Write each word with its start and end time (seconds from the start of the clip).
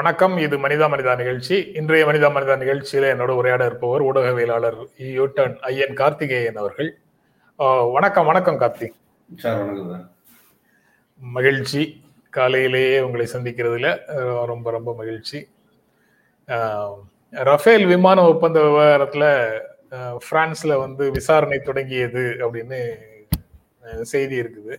வணக்கம். 0.00 0.34
இது 0.44 0.56
மனிதா 0.64 0.86
மனிதா 0.92 1.12
நிகழ்ச்சி. 1.20 1.56
இன்றைய 1.78 2.02
மனிதா 2.08 2.28
மனிதா 2.34 2.54
நிகழ்ச்சியில 2.60 3.08
என்னோட 3.12 3.32
உரையாட 3.38 3.62
இருப்பவர் 3.68 4.02
ஊடகவியலாளர் 4.08 4.76
யூட்டன் 5.16 5.54
ஐயன் 5.70 5.96
கார்த்திகேயன் 6.00 6.60
அவர்கள். 6.62 6.90
வணக்கம் 7.94 8.28
வணக்கம் 8.30 8.58
கார்த்திக் 8.62 8.94
மகிழ்ச்சி. 11.20 11.82
காலையிலேயே 12.36 12.94
உங்களை 13.06 13.26
சந்திக்கிறதுல 13.34 13.90
ரொம்ப 14.52 14.70
ரொம்ப 14.76 14.94
மகிழ்ச்சி. 15.00 15.40
ரஃபேல் 17.50 17.86
விமான 17.92 18.28
ஒப்பந்த 18.32 18.60
விவகாரத்துல 18.68 19.24
பிரான்ஸ்ல 20.28 20.78
வந்து 20.84 21.06
விசாரணை 21.18 21.58
தொடங்கியது 21.70 22.24
அப்படின்னு 22.44 22.80
செய்தி 24.12 24.38
இருக்குது. 24.44 24.74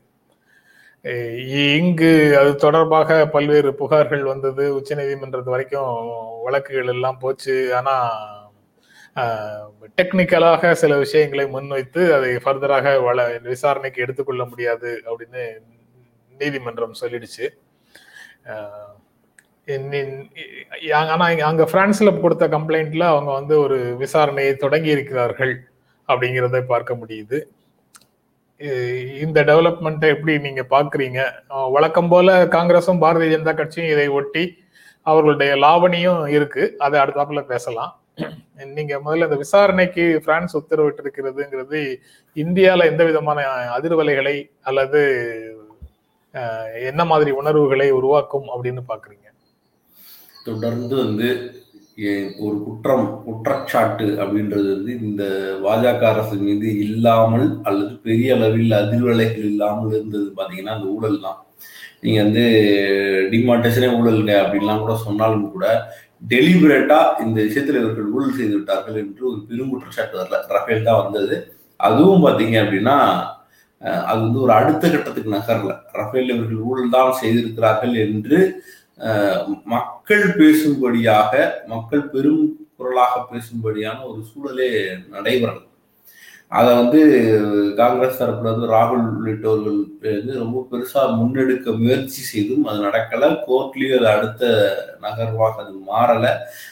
இங்கு 1.77 2.37
அது 2.39 2.55
தொடர்பாக 2.55 3.27
பல்வேறு 3.27 3.69
புகார்கள் 3.71 4.23
வந்தது. 4.23 4.63
உச்சநீதிமன்றத்து 4.79 5.53
வரைக்கும் 5.55 5.93
வழக்குகள் 6.43 6.91
எல்லாம் 6.95 7.17
போச்சு. 7.17 7.55
ஆனா 7.75 7.95
டெக்னிக்கலாக 9.99 10.71
சில 10.71 10.97
விஷயங்களை 10.97 11.45
முன்வைத்து 11.47 12.01
அதை 12.13 12.29
ஃபர்தராக 12.43 12.93
வள 13.03 13.27
விசாரணைக்கு 13.43 14.01
எடுத்துக்கொள்ள 14.01 14.45
முடியாது 14.45 14.91
அப்படின்னு 15.09 15.43
நீதிமன்றம் 16.37 16.99
சொல்லிடுச்சு. 17.01 17.47
ஆனா 20.99 21.25
அங்க 21.49 21.63
பிரான்ஸ்ல 21.73 22.11
கொடுத்த 22.21 22.47
கம்ப்ளைண்ட்ல 22.47 23.07
அவங்க 23.13 23.31
வந்து 23.31 23.59
ஒரு 23.59 23.79
விசாரணையை 23.99 24.53
தொடங்கி 24.55 24.89
இருக்கிறார்கள் 24.89 25.53
அப்படிங்கிறத 26.07 26.61
பார்க்க 26.61 26.93
முடியுது. 26.93 27.39
இந்த 29.23 29.39
டெவலப்மெண்ட்டை 29.49 30.07
எப்படி 30.15 30.33
நீங்க 30.45 30.63
பாக்குறீங்க? 30.73 31.21
வழக்கம் 31.75 32.09
போல 32.09 32.35
காங்கிரஸும் 32.55 33.01
பாரதிய 33.03 33.31
ஜனதா 33.33 33.53
கட்சியும் 33.55 33.91
இதை 33.93 34.07
ஒட்டி 34.19 34.43
அவர்களுடைய 35.07 35.51
லாவணியும் 35.63 36.21
இருக்கு. 36.37 36.63
அதை 36.85 36.97
அடுத்தாப்புல 37.01 37.41
பேசலாம். 37.53 37.93
நீங்க 38.77 38.93
முதல்ல 39.05 39.27
இந்த 39.27 39.37
விசாரணைக்கு 39.43 40.03
பிரான்ஸ் 40.25 40.57
உத்தரவிட்டு 40.57 41.01
இருக்கிறதுங்கிறது 41.03 41.79
இந்தியால 42.35 42.85
எந்த 42.91 43.03
விதமான 43.09 43.45
அதிர்வலைகளை 43.77 44.35
அல்லது 44.69 45.01
என்ன 46.89 47.01
மாதிரி 47.11 47.31
உணர்வுகளை 47.39 47.87
உருவாக்கும் 47.99 48.47
அப்படின்னு 48.53 48.83
பாக்குறீங்க? 48.91 49.27
தொடர்ந்து 50.45 50.95
வந்து 50.95 51.29
ஒரு 52.43 52.55
குற்றம் 52.65 53.05
குற்றச்சாட்டு 53.25 54.05
அப்படின்றது 54.21 54.67
வந்து 54.75 54.91
இந்த 55.07 55.23
பாஜக 55.63 56.03
அரசு 56.11 56.35
மீது 56.45 56.67
இல்லாமல் 56.85 57.47
அல்லது 57.69 57.93
பெரிய 58.05 58.35
அளவில் 58.37 58.73
அதிர்வலைகள் 58.81 59.47
இல்லாமல் 59.53 59.93
இருந்தது 59.95 60.27
பார்த்தீங்கன்னா 60.37 60.75
அந்த 60.77 60.87
ஊழல் 60.95 61.23
தான். 61.25 61.39
நீங்கள் 62.03 62.23
வந்து 62.25 62.45
டிமார்டேஷனே 63.33 63.89
ஊழல்ங்க 63.97 64.33
அப்படின்லாம் 64.43 64.83
கூட 64.85 64.95
சொன்னாலும் 65.07 65.51
கூட 65.55 65.67
டெலிபரேட்டா 66.31 66.99
இந்த 67.25 67.37
விஷயத்தில் 67.47 67.81
இவர்கள் 67.81 68.09
ஊழல் 68.15 68.37
செய்து 68.39 68.55
விட்டார்கள் 68.57 68.97
என்று 69.03 69.21
ஒரு 69.31 69.39
பெரும் 69.49 69.71
குற்றச்சாட்டு 69.73 70.19
வரல. 70.21 70.39
ரஃபேல் 70.55 70.87
தான் 70.89 71.01
வந்தது. 71.03 71.35
அதுவும் 71.79 72.25
பார்த்தீங்க 72.25 72.55
அப்படின்னா 72.63 72.97
அது 74.09 74.19
வந்து 74.25 74.41
ஒரு 74.45 74.53
அடுத்த 74.57 74.83
கட்டத்துக்கு 74.87 75.35
நகரல. 75.37 75.73
ரஃபேல் 75.99 76.31
இவர்கள் 76.33 76.65
ஊழல் 76.69 76.93
தான் 76.95 77.19
செய்திருக்கிறார்கள் 77.21 77.95
என்று 78.05 78.39
மக்கள் 79.65 80.25
பேசும்படியாக 80.39 81.33
மக்கள் 81.67 82.05
பெரும் 82.09 82.45
குரலாக 82.77 83.15
பேசும்படியான 83.31 83.97
ஒரு 84.11 84.21
சூழலே 84.29 84.69
நடைபெறும் 85.09 85.67
அதை 86.51 86.71
வந்து 86.75 87.01
காங்கிரஸ் 87.75 88.17
தரப்புல 88.21 88.51
வந்து 88.53 88.71
ராகுல் 88.73 89.05
உள்ளிட்டவர்கள் 89.11 89.77
வந்து 90.17 90.33
ரொம்ப 90.43 90.63
பெருசா 90.71 91.01
முன்னெடுக்க 91.19 91.75
முயற்சி 91.77 92.21
செய்தும் 92.21 92.65
அது 92.65 92.79
நடக்கல. 92.87 93.29
கோர்ட்லயும் 93.47 93.97
அது 93.99 94.07
அடுத்த 94.15 94.43
நகர்வாக 95.01 95.55
அது 95.63 95.75
மாறல. 95.91 96.25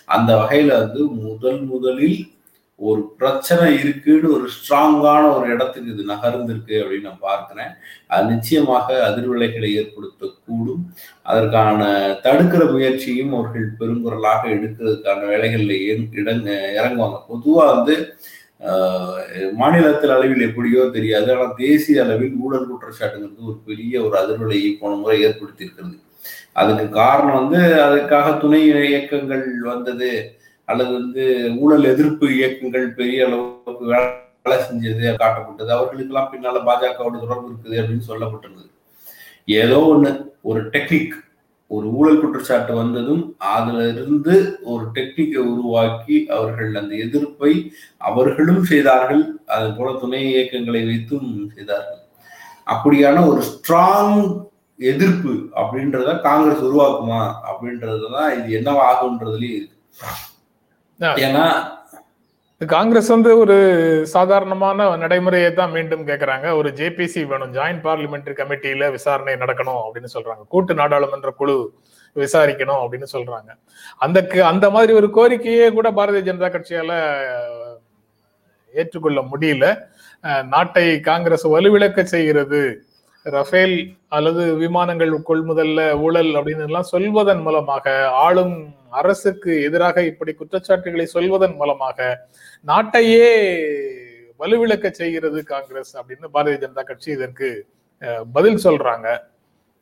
அந்த 0.05 0.31
வகையில 0.41 0.71
வந்து 0.83 1.03
முதல் 1.27 1.61
முதலில் 1.71 2.19
ஒரு 2.87 3.01
பிரச்சனை 3.19 3.65
இருக்குன்னு 3.81 4.27
ஒரு 4.35 4.45
ஸ்ட்ராங்கான 4.55 5.23
ஒரு 5.37 5.47
இடத்துக்கு 5.53 5.93
இது 5.93 6.03
நகர்ந்திருக்கு 6.11 6.75
அப்படின்னு 6.81 7.09
நான் 7.09 7.25
பார்க்கிறேன். 7.29 7.71
அது 8.13 8.23
நிச்சயமாக 8.33 8.87
அதிர்வலைகளை 9.07 9.69
ஏற்படுத்தக்கூடும். 9.81 10.83
அதற்கான 11.31 11.89
தடுக்கிற 12.25 12.63
முயற்சியும் 12.75 13.35
அவர்கள் 13.37 13.67
பெருங்குரலாக 13.81 14.43
எடுக்கிறதுக்கான 14.55 15.27
வேலைகளில் 15.33 15.75
இடங்க 16.21 16.49
இறங்குவாங்க. 16.79 17.19
பொதுவாக 17.31 17.73
வந்து 17.73 17.95
மாநிலத்தில் 19.59 20.13
அளவில் 20.15 20.47
எப்படியோ 20.47 20.81
தெரியாது. 20.95 21.27
ஆனால் 21.33 21.53
தேசிய 21.63 22.01
அளவில் 22.05 22.39
ஊழல் 22.45 22.69
குற்றச்சாட்டுங்கிறது 22.71 23.49
ஒரு 23.51 23.59
பெரிய 23.69 23.93
ஒரு 24.07 24.15
அதிர்வலையை 24.21 24.71
போன 24.81 24.97
முறை 25.03 25.17
ஏற்படுத்தியிருக்கிறது. 25.27 25.95
அதுக்கு 26.61 26.85
காரணம் 27.01 27.37
வந்து 27.41 27.59
அதுக்காக 27.85 28.27
துணை 28.41 28.59
இயக்கங்கள் 28.89 29.45
வந்தது. 29.73 30.11
அல்லது 30.71 30.91
வந்து 30.99 31.23
ஊழல் 31.61 31.87
எதிர்ப்பு 31.93 32.25
இயக்கங்கள் 32.37 32.87
பெரிய 32.99 33.27
அளவுக்கு 33.27 33.85
வேலை 33.93 34.57
செஞ்சது 34.67 35.05
காட்டப்பட்டது. 35.21 35.71
அவர்களுக்கெல்லாம் 35.77 36.31
பின்னால 36.33 36.59
பாஜகவோட 36.67 37.15
தொடர்பு 37.23 37.49
இருக்குது 37.51 37.79
அப்படின்னு 37.81 38.09
சொல்லப்பட்டிருந்தது. 38.11 38.69
ஏதோ 39.61 39.79
ஒண்ணு 39.93 40.11
ஒரு 40.49 40.61
டெக்னிக் 40.75 41.15
ஒரு 41.71 41.87
ஊழல் 41.97 42.19
குற்றச்சாட்டு 42.21 42.73
வந்ததும் 42.79 43.23
அதுல 43.55 43.79
இருந்து 43.89 44.35
ஒரு 44.71 44.85
டெக்னிக்கை 44.95 45.41
உருவாக்கி 45.53 46.15
அவர்கள் 46.35 46.71
அந்த 46.81 46.93
எதிர்ப்பை 47.05 47.51
அவர்களும் 48.09 48.63
செய்தார்கள் 48.71 49.23
அது 49.55 49.67
போல 49.77 49.91
துணை 50.03 50.21
இயக்கங்களை 50.31 50.81
வைத்தும் 50.89 51.29
செய்தார்கள். 51.55 52.01
அப்படியான 52.73 53.25
ஒரு 53.31 53.43
ஸ்ட்ராங் 53.51 54.17
எதிர்ப்பு 54.79 55.33
அப்படின்றத 55.61 56.09
காங்கிரஸ் 56.27 56.65
உருவாக்குமா 56.67 57.21
அப்படின்றதுதான் 57.49 58.29
இது 58.37 58.49
என்னவாகுன்றதுலயும் 58.59 59.57
இருக்கு. 59.59 59.77
ஏன்னா 61.25 61.43
காங்கிரஸ் 62.61 63.09
வந்து 63.13 63.31
ஒரு 63.41 63.55
சாதாரணமான 64.13 64.87
நடைமுறையை 65.03 65.51
தான் 65.59 65.73
மீண்டும் 65.75 66.07
கேக்குறாங்க. 66.07 66.47
ஒரு 66.59 66.69
ஜேபிசி 66.79 67.21
வேணும் 67.29 67.53
ஜாயிண்ட் 67.57 67.83
பார்லிமெண்டரி 67.85 68.35
கமிட்டியில 68.39 68.89
விசாரணை 68.95 69.35
நடக்கணும் 69.43 69.81
அப்படின்னு 69.85 70.09
சொல்றாங்க. 70.15 70.43
கூட்டு 70.53 70.73
நாடாளுமன்ற 70.81 71.31
குழு 71.41 71.55
விசாரிக்கணும் 72.15 72.81
அப்படின்னு 72.83 73.07
சொல்றாங்க. 73.15 73.49
அந்த 74.05 74.19
அந்த 74.51 74.65
மாதிரி 74.75 74.93
ஒரு 74.99 75.09
கோரிக்கையே 75.17 75.69
கூட 75.77 75.89
பாரதிய 75.99 76.23
ஜனதா 76.29 76.49
கட்சியால 76.55 76.91
ஏற்றுக்கொள்ள 78.73 79.19
முடியல. 79.31 79.65
நாட்டை 80.53 80.85
காங்கிரஸ் 81.09 81.47
வலுவிழக்க 81.55 82.03
செய்கிறது 82.15 82.61
ரஃபேல் 83.25 83.77
அல்லது 84.17 84.43
விமானங்கள் 84.63 85.11
கொள்முதல்ல 85.29 85.79
ஊழல் 86.05 86.31
அப்படின்னு 86.39 86.67
எல்லாம் 86.67 86.91
சொல்வதன் 86.93 87.41
மூலமாக 87.47 87.95
ஆளும் 88.25 88.55
அரசுக்கு 88.99 89.53
எதிராக 89.67 90.03
இப்படி 90.11 90.31
குற்றச்சாட்டுகளை 90.33 91.05
சொல்வதன் 91.15 91.57
மூலமாக 91.61 92.09
நாட்டையே 92.65 93.27
வலுவிழக்க 94.41 94.87
செய்கிறது 95.01 95.39
காங்கிரஸ் 95.53 95.93
அப்படின்னு 95.99 96.27
பாரதிய 96.35 96.61
ஜனதா 96.63 96.83
கட்சி 96.83 97.09
இதற்கு 97.17 97.49
பதில் 98.35 98.63
சொல்றாங்க. 98.65 99.07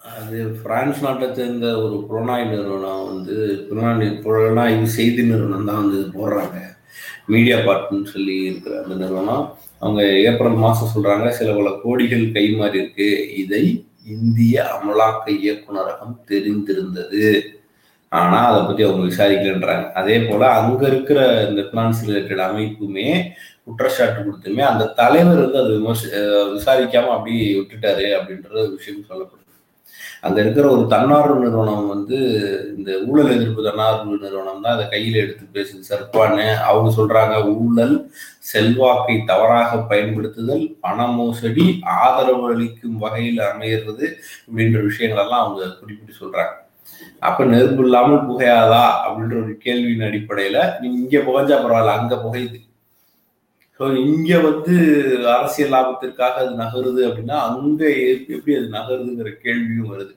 அது 0.01 0.37
பிரான்ஸ் 0.63 0.99
நாட்டை 1.05 1.27
சேர்ந்த 1.37 1.67
ஒரு 1.83 1.95
புலனாய் 2.09 2.49
நிறுவனம் 2.51 3.05
வந்து 3.11 3.35
புலனாய் 3.67 4.09
புலனாய்வு 4.25 4.87
செய்தி 4.97 5.23
நிறுவனம் 5.31 5.69
தான் 5.69 5.81
வந்து 5.83 6.01
போடுறாங்க. 6.17 6.57
மீடியா 7.33 7.57
பார்ட்னு 7.67 8.11
சொல்லி 8.13 8.35
இருக்கிற 8.49 8.73
அந்த 8.83 8.95
நிறுவனம் 9.01 9.43
அவங்க 9.83 10.01
ஏப்ரல் 10.27 10.63
மாதம் 10.63 10.91
சொல்கிறாங்க 10.93 11.27
சில 11.39 11.49
பல 11.57 11.71
கோடிகள் 11.83 12.25
கை 12.35 12.45
மாறி 12.59 12.79
இருக்கு. 12.81 13.09
இதை 13.43 13.63
இந்திய 14.15 14.55
அமலாக்க 14.75 15.25
இயக்குநரகம் 15.41 16.15
தெரிந்திருந்தது. 16.31 17.25
ஆனால் 18.11 18.47
அதை 18.49 18.59
பற்றி 18.67 18.83
அவங்க 18.87 19.03
விசாரிக்கலன்றாங்க. 19.09 19.85
அதே 19.99 20.17
போல் 20.27 20.45
அங்கே 20.59 20.85
இருக்கிற 20.91 21.19
இந்த 21.49 21.61
ஃபினான்ஸ் 21.69 22.03
ரிலேட்டட் 22.07 22.43
அமைப்புமே 22.47 23.09
குற்றச்சாட்டு 23.65 24.19
கொடுத்துமே 24.25 24.63
அந்த 24.71 24.83
தலைவர் 24.99 25.43
வந்து 25.43 25.59
அது 25.63 25.71
விமர்சி 25.77 26.07
விசாரிக்காமல் 26.55 27.15
அப்படி 27.15 27.33
விட்டுட்டாரு 27.57 28.05
அப்படின்ற 28.19 28.49
விஷயம் 28.77 29.07
சொல்லப்படுது. 29.09 29.46
அங்க 30.21 30.37
இருக்கிற 30.41 30.65
ஒரு 30.69 30.83
தன்னார்வ 30.87 31.35
நிறுவனம் 31.39 31.87
வந்து 31.87 32.17
இந்த 32.77 32.91
ஊழல் 33.07 33.33
எதிர்ப்பு 33.35 33.67
தன்னார்வ 33.67 34.17
நிறுவனம் 34.23 34.61
தான் 34.61 34.75
அதை 34.75 34.85
கையில 34.93 35.21
எடுத்து 35.23 35.45
பேசுது. 35.57 35.81
சர்பான்னு 35.89 36.47
அவங்க 36.69 36.89
சொல்றாங்க 36.99 37.35
ஊழல் 37.55 37.95
செல்வாக்கை 38.51 39.15
தவறாக 39.25 39.79
பயன்படுத்துதல் 39.91 40.63
பண 40.79 41.07
மோசடி 41.07 41.65
ஆதரவு 42.03 42.45
அளிக்கும் 42.53 42.97
வகையில் 42.97 43.41
அமையிறது 43.51 44.05
அப்படின்ற 44.45 44.81
விஷயங்கள் 44.83 45.23
எல்லாம் 45.25 45.43
அவங்க 45.45 45.73
குறிப்பிட்டு 45.79 46.21
சொல்றாங்க. 46.21 46.55
அப்ப 47.19 47.45
நெருப்பு 47.45 47.83
இல்லாமல் 47.83 48.25
புகையாதா? 48.27 48.85
அப்படின்ற 49.05 49.35
ஒரு 49.43 49.53
கேள்வியின் 49.65 50.07
அடிப்படையில 50.07 50.57
நீங்க 50.81 50.97
இங்க 51.03 51.17
புகைஞ்சா 51.27 51.57
பரவாயில்ல 51.63 51.97
அங்க 51.99 52.15
புகையுது. 52.15 52.59
ஸோ 53.79 53.85
இங்க 54.03 54.29
வந்து 54.49 54.75
அரசியல் 55.33 55.73
லாபத்திற்காக 55.73 56.39
அது 56.43 56.53
நகருது 56.61 57.01
அப்படின்னா 57.07 57.37
அங்க 57.49 57.81
எப்படி 58.35 58.55
அது 58.59 58.69
நகருதுங்கிற 58.77 59.31
கேள்வியும் 59.45 59.91
வருது. 59.93 60.13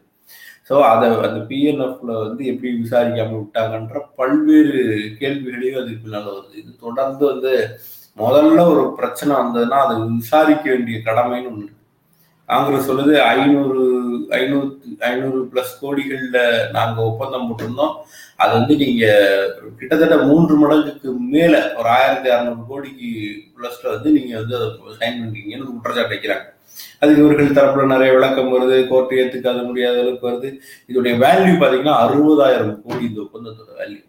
ஸோ 0.69 0.77
அதை 0.91 1.07
அந்த 1.29 1.41
பிஎன்எஃப்ல 1.51 2.11
வந்து 2.27 2.43
எப்படி 2.53 2.71
விசாரிக்காமல் 2.83 3.41
விட்டாங்கன்ற 3.41 4.01
பல்வேறு 4.19 4.75
கேள்விகளையும் 5.21 5.81
அதுக்கு 5.81 6.05
பின்னால 6.05 6.27
வருது. 6.37 6.55
இது 6.62 6.71
தொடர்ந்து 6.87 7.25
வந்து 7.33 7.53
முதல்ல 8.17 8.61
ஒரு 8.73 8.85
பிரச்சனை 8.99 9.33
வந்ததுன்னா 9.41 9.79
அதை 9.85 9.97
விசாரிக்க 10.17 10.65
வேண்டிய 10.73 10.97
கடமைன்னு 11.09 11.51
ஒன்று 11.53 11.69
காங்கிரஸ் 12.50 12.88
சொல்லுது 12.91 13.14
ஐநூறு 13.32 13.82
ஐநூறு 14.38 14.69
ஐநூறு 15.08 15.41
பிளஸ் 15.52 15.75
கோடிகள்ல 15.82 16.38
நாங்க 16.76 16.99
ஒப்பந்தம் 17.11 17.47
போட்டிருந்தோம். 17.49 17.94
அது 18.43 18.52
வந்து 18.58 18.75
நீங்க 18.82 19.05
கிட்டத்தட்ட 19.79 20.17
மூன்று 20.29 20.55
மடங்குக்கு 20.62 21.11
மேல 21.35 21.55
ஒரு 21.79 21.88
ஆயிரத்தி 21.97 22.29
அறுநூறு 22.35 22.62
கோடிக்கு 22.70 23.11
பிளஸ்ல 23.56 23.87
வந்து 23.94 24.11
நீங்க 24.17 24.32
வந்து 24.41 24.56
அதை 24.58 24.69
சைன் 25.00 25.20
பண்றீங்கன்னு 25.20 25.69
குற்றச்சாட்டு 25.70 26.14
வைக்கிறாங்க. 26.14 26.47
அதுக்கு 27.02 27.23
இவர்கள் 27.23 27.56
தரப்புல 27.56 27.85
நிறைய 27.93 28.11
விளக்கம் 28.17 28.52
வருது 28.55 28.76
கோர்ட் 28.91 29.14
ஏத்துக்காத 29.20 29.61
முடியாத 29.69 29.97
அளவுக்கு 30.02 30.29
வருது. 30.31 30.49
இதோடைய 30.91 31.14
வேல்யூ 31.25 31.55
பாத்தீங்கன்னா 31.62 31.97
அறுபதாயிரம் 32.05 32.75
கோடி 32.87 33.05
இந்த 33.11 33.20
ஒப்பந்தத்தோட 33.26 33.70
வேல்யூ 33.81 34.02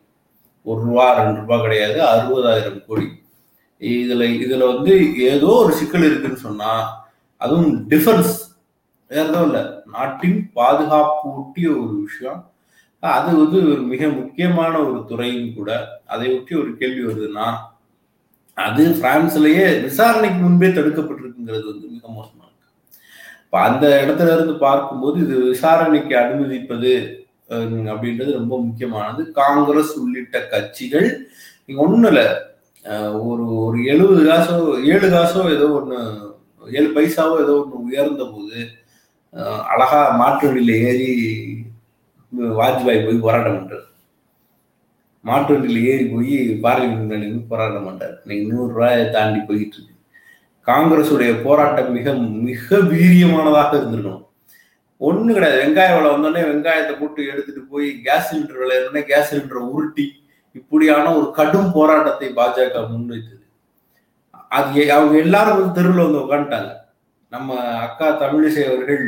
ஒரு 0.66 0.80
ரூபா 0.88 1.06
ரெண்டு 1.20 1.40
ரூபா 1.42 1.58
கிடையாது 1.66 2.00
அறுபதாயிரம் 2.12 2.82
கோடி. 2.88 3.08
இதுல 3.82 4.24
இதுல 4.46 4.64
வந்து 4.74 4.94
ஏதோ 5.30 5.52
ஒரு 5.62 5.72
சிக்கல் 5.80 6.08
இருக்குன்னு 6.10 6.46
சொன்னா 6.48 6.72
அதுவும் 7.44 7.72
டிஃபென்ஸ் 7.92 8.34
வேற 9.12 9.22
எதுவும் 9.24 9.48
இல்லை. 9.48 9.64
நாட்டின் 9.96 10.40
பாதுகாப்பு 10.58 11.28
ஒட்டிய 11.40 11.70
ஒரு 11.82 11.94
விஷயம். 12.06 12.40
அது 13.04 13.30
வந்து 13.42 13.58
ஒரு 13.72 13.82
மிக 13.92 14.08
முக்கியமான 14.20 14.74
ஒரு 14.88 15.00
துறையும் 15.10 15.54
கூட. 15.58 15.70
அதை 16.14 16.26
ஒட்டி 16.36 16.54
ஒரு 16.62 16.72
கேள்வி 16.82 17.04
வருதுன்னா 17.08 17.48
அது 18.58 18.84
பிரான்ஸ்லயே 19.02 19.66
விசாரணைக்கு 19.86 20.40
முன்பே 20.44 20.70
தடுக்கப்பட்டிருக்குங்கிறது 20.78 21.66
வந்து 21.72 21.86
மிக 21.96 22.06
மோசமா 22.18 22.44
இருக்கு. 22.48 22.70
இப்ப 23.46 23.60
அந்த 23.68 23.86
இடத்துல 24.04 24.34
இருந்து 24.36 24.56
பார்க்கும்போது 24.66 25.18
இது 25.26 25.36
விசாரணைக்கு 25.54 26.16
அனுமதிப்பது 26.24 26.94
அப்படின்றது 27.92 28.32
ரொம்ப 28.40 28.56
முக்கியமானது. 28.66 29.22
காங்கிரஸ் 29.40 29.94
உள்ளிட்ட 30.02 30.38
கட்சிகள் 30.52 31.10
நீங்க 31.66 31.80
ஒண்ணும் 31.86 32.06
ஒரு 33.30 33.44
ஒரு 33.64 33.80
எழுபது 33.94 34.22
காசோ 34.30 34.60
ஏழு 34.92 35.08
காசோ 35.16 35.42
ஏதோ 35.56 35.68
ஒன்று 35.80 35.98
ஏழு 36.78 36.90
பைசாவோ 36.96 37.36
ஏதோ 37.44 37.54
ஒன்று 37.62 37.86
உயர்ந்த 37.88 38.24
போது 38.34 38.60
அழகா 39.74 40.00
மாற்று 40.22 40.48
வண்டியில் 40.48 40.74
ஏறி 40.88 41.10
வாஜ்பாய் 42.60 43.06
போய் 43.06 43.24
போராட்டம் 43.26 43.58
பண்றாரு. 43.58 43.86
மாட்டு 45.30 45.52
வண்டியில 45.54 45.82
ஏறி 45.92 46.06
போய் 46.14 46.36
பார்லிமெண்ட் 46.66 47.04
முன்னாடி 47.04 47.28
போய் 47.32 47.52
போராட்டம் 47.54 47.88
பண்றாரு. 47.88 48.16
இன்னைக்கு 48.24 48.46
நூறு 48.52 48.70
ரூபாயை 48.76 49.06
தாண்டி 49.16 49.40
போயிட்டு 49.50 49.78
இருக்கு. 49.78 49.96
காங்கிரஸுடைய 50.68 51.32
போராட்டம் 51.46 51.92
மிக 51.98 52.14
மிக 52.48 52.78
வீரியமானதாக 52.92 53.72
இருந்திருக்கணும். 53.80 54.26
ஒன்றும் 55.08 55.36
கிடையாது. 55.36 55.60
வெங்காய 55.62 55.92
விலை 55.96 56.10
வந்தோடனே 56.14 56.42
வெங்காயத்தை 56.50 56.96
போட்டு 56.98 57.22
எடுத்துட்டு 57.32 57.62
போய் 57.74 57.88
கேஸ் 58.08 58.28
சிலிண்டர் 58.30 58.62
விலை 58.64 58.76
இருந்தோடனே 58.78 59.04
கேஸ் 59.12 59.30
சிலிண்டரை 59.32 59.64
உருட்டி 59.76 60.06
இப்படியான 60.60 61.06
ஒரு 61.18 61.28
கடும் 61.38 61.72
போராட்டத்தை 61.78 62.28
பாஜக 62.40 62.82
முன்வைத்தது. 62.94 63.41
அது 64.52 64.92
அவங்க 64.92 65.16
எல்லாரும் 65.18 65.58
வந்து 65.58 65.76
தெருவில் 65.78 66.06
வந்து 66.06 66.24
உட்காந்துட்டாங்க 66.24 66.72
நம்ம 67.32 67.50
அக்கா 67.86 68.08
தமிழிசை 68.22 68.64
அவர்கள் 68.70 69.04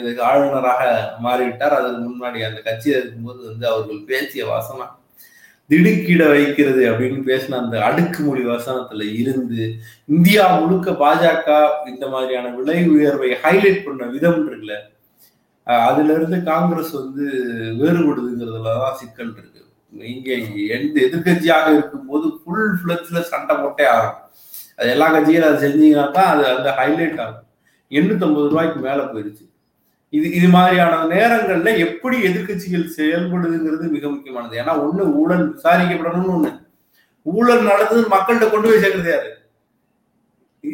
இதுக்கு 0.00 0.22
ஆளுநராக 0.22 0.82
மாறிவிட்டார். 1.24 1.76
அதற்கு 1.78 2.08
முன்னாடி 2.08 2.40
அந்த 2.48 2.60
கட்சியில் 2.60 2.98
இருக்கும்போது 3.00 3.40
வந்து 3.50 3.66
அவர்கள் 3.70 4.00
பேசிய 4.04 4.42
வசனம் 4.46 4.92
திடுக்கிட 5.70 6.24
வைக்கிறது 6.28 6.82
அப்படின்னு 6.90 7.20
பேசின 7.30 7.58
அந்த 7.58 7.76
அடுக்குமொழி 7.78 8.42
வசனத்துல 8.46 9.06
இருந்து 9.20 9.62
இந்தியா 10.06 10.42
முழுக்க 10.58 10.90
பாஜக 11.04 11.48
இந்த 11.86 12.04
மாதிரியான 12.08 12.52
விலை 12.58 12.78
உயர்வை 12.88 13.30
ஹைலைட் 13.44 13.84
பண்ண 13.86 14.04
விதம் 14.06 14.36
இருக்குல்ல 14.36 14.76
அதுல 15.86 16.12
இருந்து 16.12 16.38
காங்கிரஸ் 16.42 16.92
வந்து 16.92 17.24
வேறுபடுதுங்கிறதுலதான் 17.80 18.98
சிக்கல் 19.00 19.32
இருக்கு. 19.32 19.62
இங்க 20.14 20.28
எந்த 20.76 20.96
எதிர்கட்சியாக 21.06 21.66
இருக்கும்போது 21.76 22.26
ஃபுல் 22.38 22.70
ஃபிளட்ஸ்ல 22.78 23.20
சண்டை 23.32 23.56
போட்டே 23.56 23.86
ஆகும் 23.96 24.22
அது 24.78 24.88
எல்லா 24.94 25.06
கட்சியும் 25.14 25.46
அதை 25.48 25.58
செஞ்சீங்கன்னா 25.64 26.06
தான் 26.16 26.30
அது 26.32 26.44
அந்த 26.54 26.70
ஹைலைட் 26.78 27.20
ஆகும். 27.24 27.44
எண்ணூத்தம்பது 27.98 28.48
ரூபாய்க்கு 28.52 28.80
மேலே 28.86 29.04
போயிருச்சு. 29.12 29.44
இது 30.16 30.26
இது 30.38 30.48
மாதிரியான 30.56 31.00
நேரங்கள்ல 31.14 31.70
எப்படி 31.86 32.16
எதிர்க்கட்சிகள் 32.28 32.84
செயல்படுதுங்கிறது 32.98 33.86
மிக 33.96 34.04
முக்கியமானது. 34.12 34.54
ஏன்னா 34.62 34.74
ஒண்ணு 34.84 35.04
ஊழல் 35.20 35.44
விசாரிக்கப்படணும்னு 35.54 36.36
ஒண்ணு. 36.36 36.52
ஊழல் 37.26 37.68
நடந்தது 37.70 38.02
மக்கள்கிட்ட 38.14 38.48
கொண்டு 38.50 38.68
போய் 38.68 38.82
சேர்க்கறது 38.84 39.12
யாரு? 39.14 39.30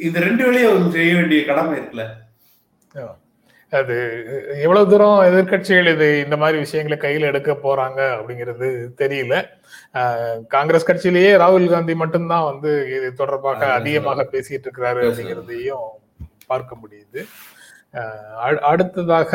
இந்த 0.08 0.18
ரெண்டு 0.26 0.42
வேலையும் 0.46 0.70
அவங்க 0.70 0.90
செய்ய 0.96 1.12
வேண்டிய 1.18 1.40
கடமை 1.50 1.74
இருக்குல்ல. 1.78 2.04
அது 3.78 3.94
எவ்வளவு 4.64 4.90
தூரம் 4.92 5.20
எதிர்க்கட்சிகள் 5.28 5.88
இது 5.92 6.06
இந்த 6.24 6.36
மாதிரி 6.40 6.56
விஷயங்களை 6.64 6.96
கையில் 7.04 7.28
எடுக்க 7.28 7.52
போறாங்க 7.66 8.00
அப்படிங்கிறது 8.16 8.68
தெரியல. 9.02 9.34
காங்கிரஸ் 10.54 10.88
கட்சியிலேயே 10.88 11.30
ராகுல் 11.42 11.72
காந்தி 11.74 11.94
மட்டும்தான் 12.02 12.48
வந்து 12.50 12.72
இது 12.96 13.08
தொடர்பாக 13.20 13.70
அதிகமாக 13.78 14.26
பேசிட்டு 14.34 14.66
இருக்கிறாரு. 14.66 15.02
அப்படிங்கிறதையும் 15.08 15.88
பார்க்க 16.52 16.76
முடியுது. 16.82 17.22
அடுத்ததாக 18.72 19.32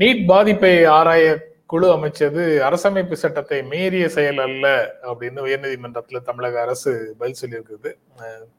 நீட் 0.00 0.24
பாதிப்பை 0.32 0.72
ஆராய 0.98 1.26
குழு 1.70 1.86
அமைச்சது 1.94 2.42
அரசமைப்பு 2.66 3.16
சட்டத்தை 3.22 3.58
மீறிய 3.72 4.04
செயல் 4.14 4.40
அல்ல 4.44 4.66
அப்படின்னு 5.08 5.40
உயர்நீதிமன்றத்துல 5.46 6.20
தமிழக 6.28 6.56
அரசு 6.66 6.92
பதில் 7.18 7.40
சொல்லியிருக்குது. 7.40 7.90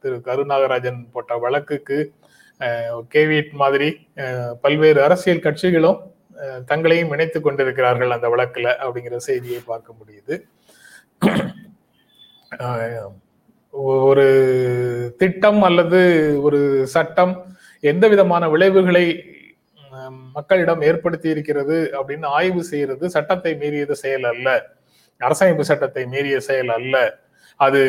திரு 0.02 0.18
கருநாகராஜன் 0.28 1.00
போட்ட 1.16 1.38
வழக்குக்கு 1.46 1.98
கேவிட் 3.14 3.52
மாதிரி 3.62 3.90
பல்வேறு 4.64 5.00
அரசியல் 5.08 5.46
கட்சிகளும் 5.46 6.00
தங்களையும் 6.70 7.12
இணைத்துக் 7.16 7.46
கொண்டிருக்கிறார்கள் 7.46 8.16
அந்த 8.16 8.28
வழக்குல 8.34 8.68
அப்படிங்கிற 8.84 9.18
செய்தியை 9.30 9.62
பார்க்க 9.72 9.96
முடியுது. 10.00 10.36
ஒரு 13.72 14.28
திட்டம் 15.22 15.62
அல்லது 15.68 16.00
ஒரு 16.46 16.60
சட்டம் 16.94 17.34
எந்த 17.92 18.06
விதமான 18.14 18.44
விளைவுகளை 18.54 19.06
மக்களிடம் 20.38 20.82
ஏற்படுத்தி 20.90 21.28
இருக்கிறது 21.34 21.78
அப்படின்னு 22.00 22.28
ஆய்வு 22.38 22.64
செய்யறது 22.72 23.06
சட்டத்தை 23.16 23.52
மீறியது 23.62 23.96
செயல் 24.04 24.28
அல்ல. 24.32 24.48
அரசமைப்பு 25.22 25.66
சட்டத்தை 25.70 26.04
மீறிய 26.14 26.38
செயல் 26.50 26.72
அல்ல. 26.78 26.96
அது 27.60 27.82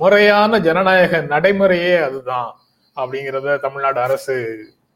முறையான 0.00 0.58
ஜனநாயக 0.66 1.20
நடைமுறையே 1.34 1.94
அதுதான். 2.08 2.50
அப்படிங்கிறத 2.98 3.56
தமிழ்நாடு 3.64 4.00
அரசு 4.06 4.36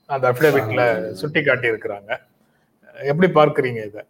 அந்த 0.09 0.25
அபிடவிட்ல 0.31 0.83
சுட்டி 1.21 1.41
காட்டி 1.43 1.73
இருக்கிறாங்க 1.73 2.11
எப்படி 2.97 3.29
பார்க்குறீங்க 3.37 3.81
இதை? 3.89 4.03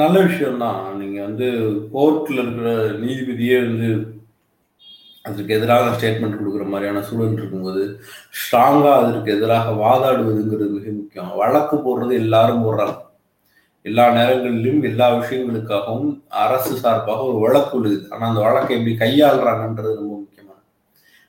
நல்ல 0.00 0.16
விஷயம் 0.26 0.62
தான் 0.62 0.80
நீங்க 0.98 1.18
வந்து 1.22 1.46
கோர்ட்ல 1.92 2.42
இருக்கிற 2.42 2.70
நீதிபதியே 3.02 3.56
வந்து 3.62 3.88
அதற்கு 5.24 5.56
எதிராக 5.56 5.90
ஸ்டேட்மெண்ட் 5.94 6.38
கொடுக்குற 6.38 6.64
மாதிரியான 6.68 7.02
சூழல் 7.08 7.36
இருக்கும்போது 7.36 7.82
ஸ்ட்ராங்கா 8.40 8.92
அதற்கு 9.00 9.30
எதிராக 9.36 9.70
வாதாடுவதுங்கிறது 9.82 10.66
மிக 10.76 10.86
முக்கியம். 10.92 11.32
வழக்கு 11.40 11.76
போடுறது 11.78 12.14
எல்லாரும் 12.22 12.64
போடுறாங்க. 12.64 12.96
எல்லா 13.84 14.04
நேரங்களிலும் 14.16 14.82
எல்லா 14.88 15.06
விஷயங்களுக்காகவும் 15.18 16.10
அரசு 16.42 16.72
சார்பாக 16.82 17.22
ஒரு 17.30 17.38
வழக்கு 17.44 17.74
விழுது 17.76 17.98
ஆனால் 18.12 18.28
அந்த 18.30 18.42
வழக்கை 18.46 18.72
எப்படி 18.76 18.94
கையாளுறாங்கன்றது 19.00 19.92
ரொம்ப 20.00 20.11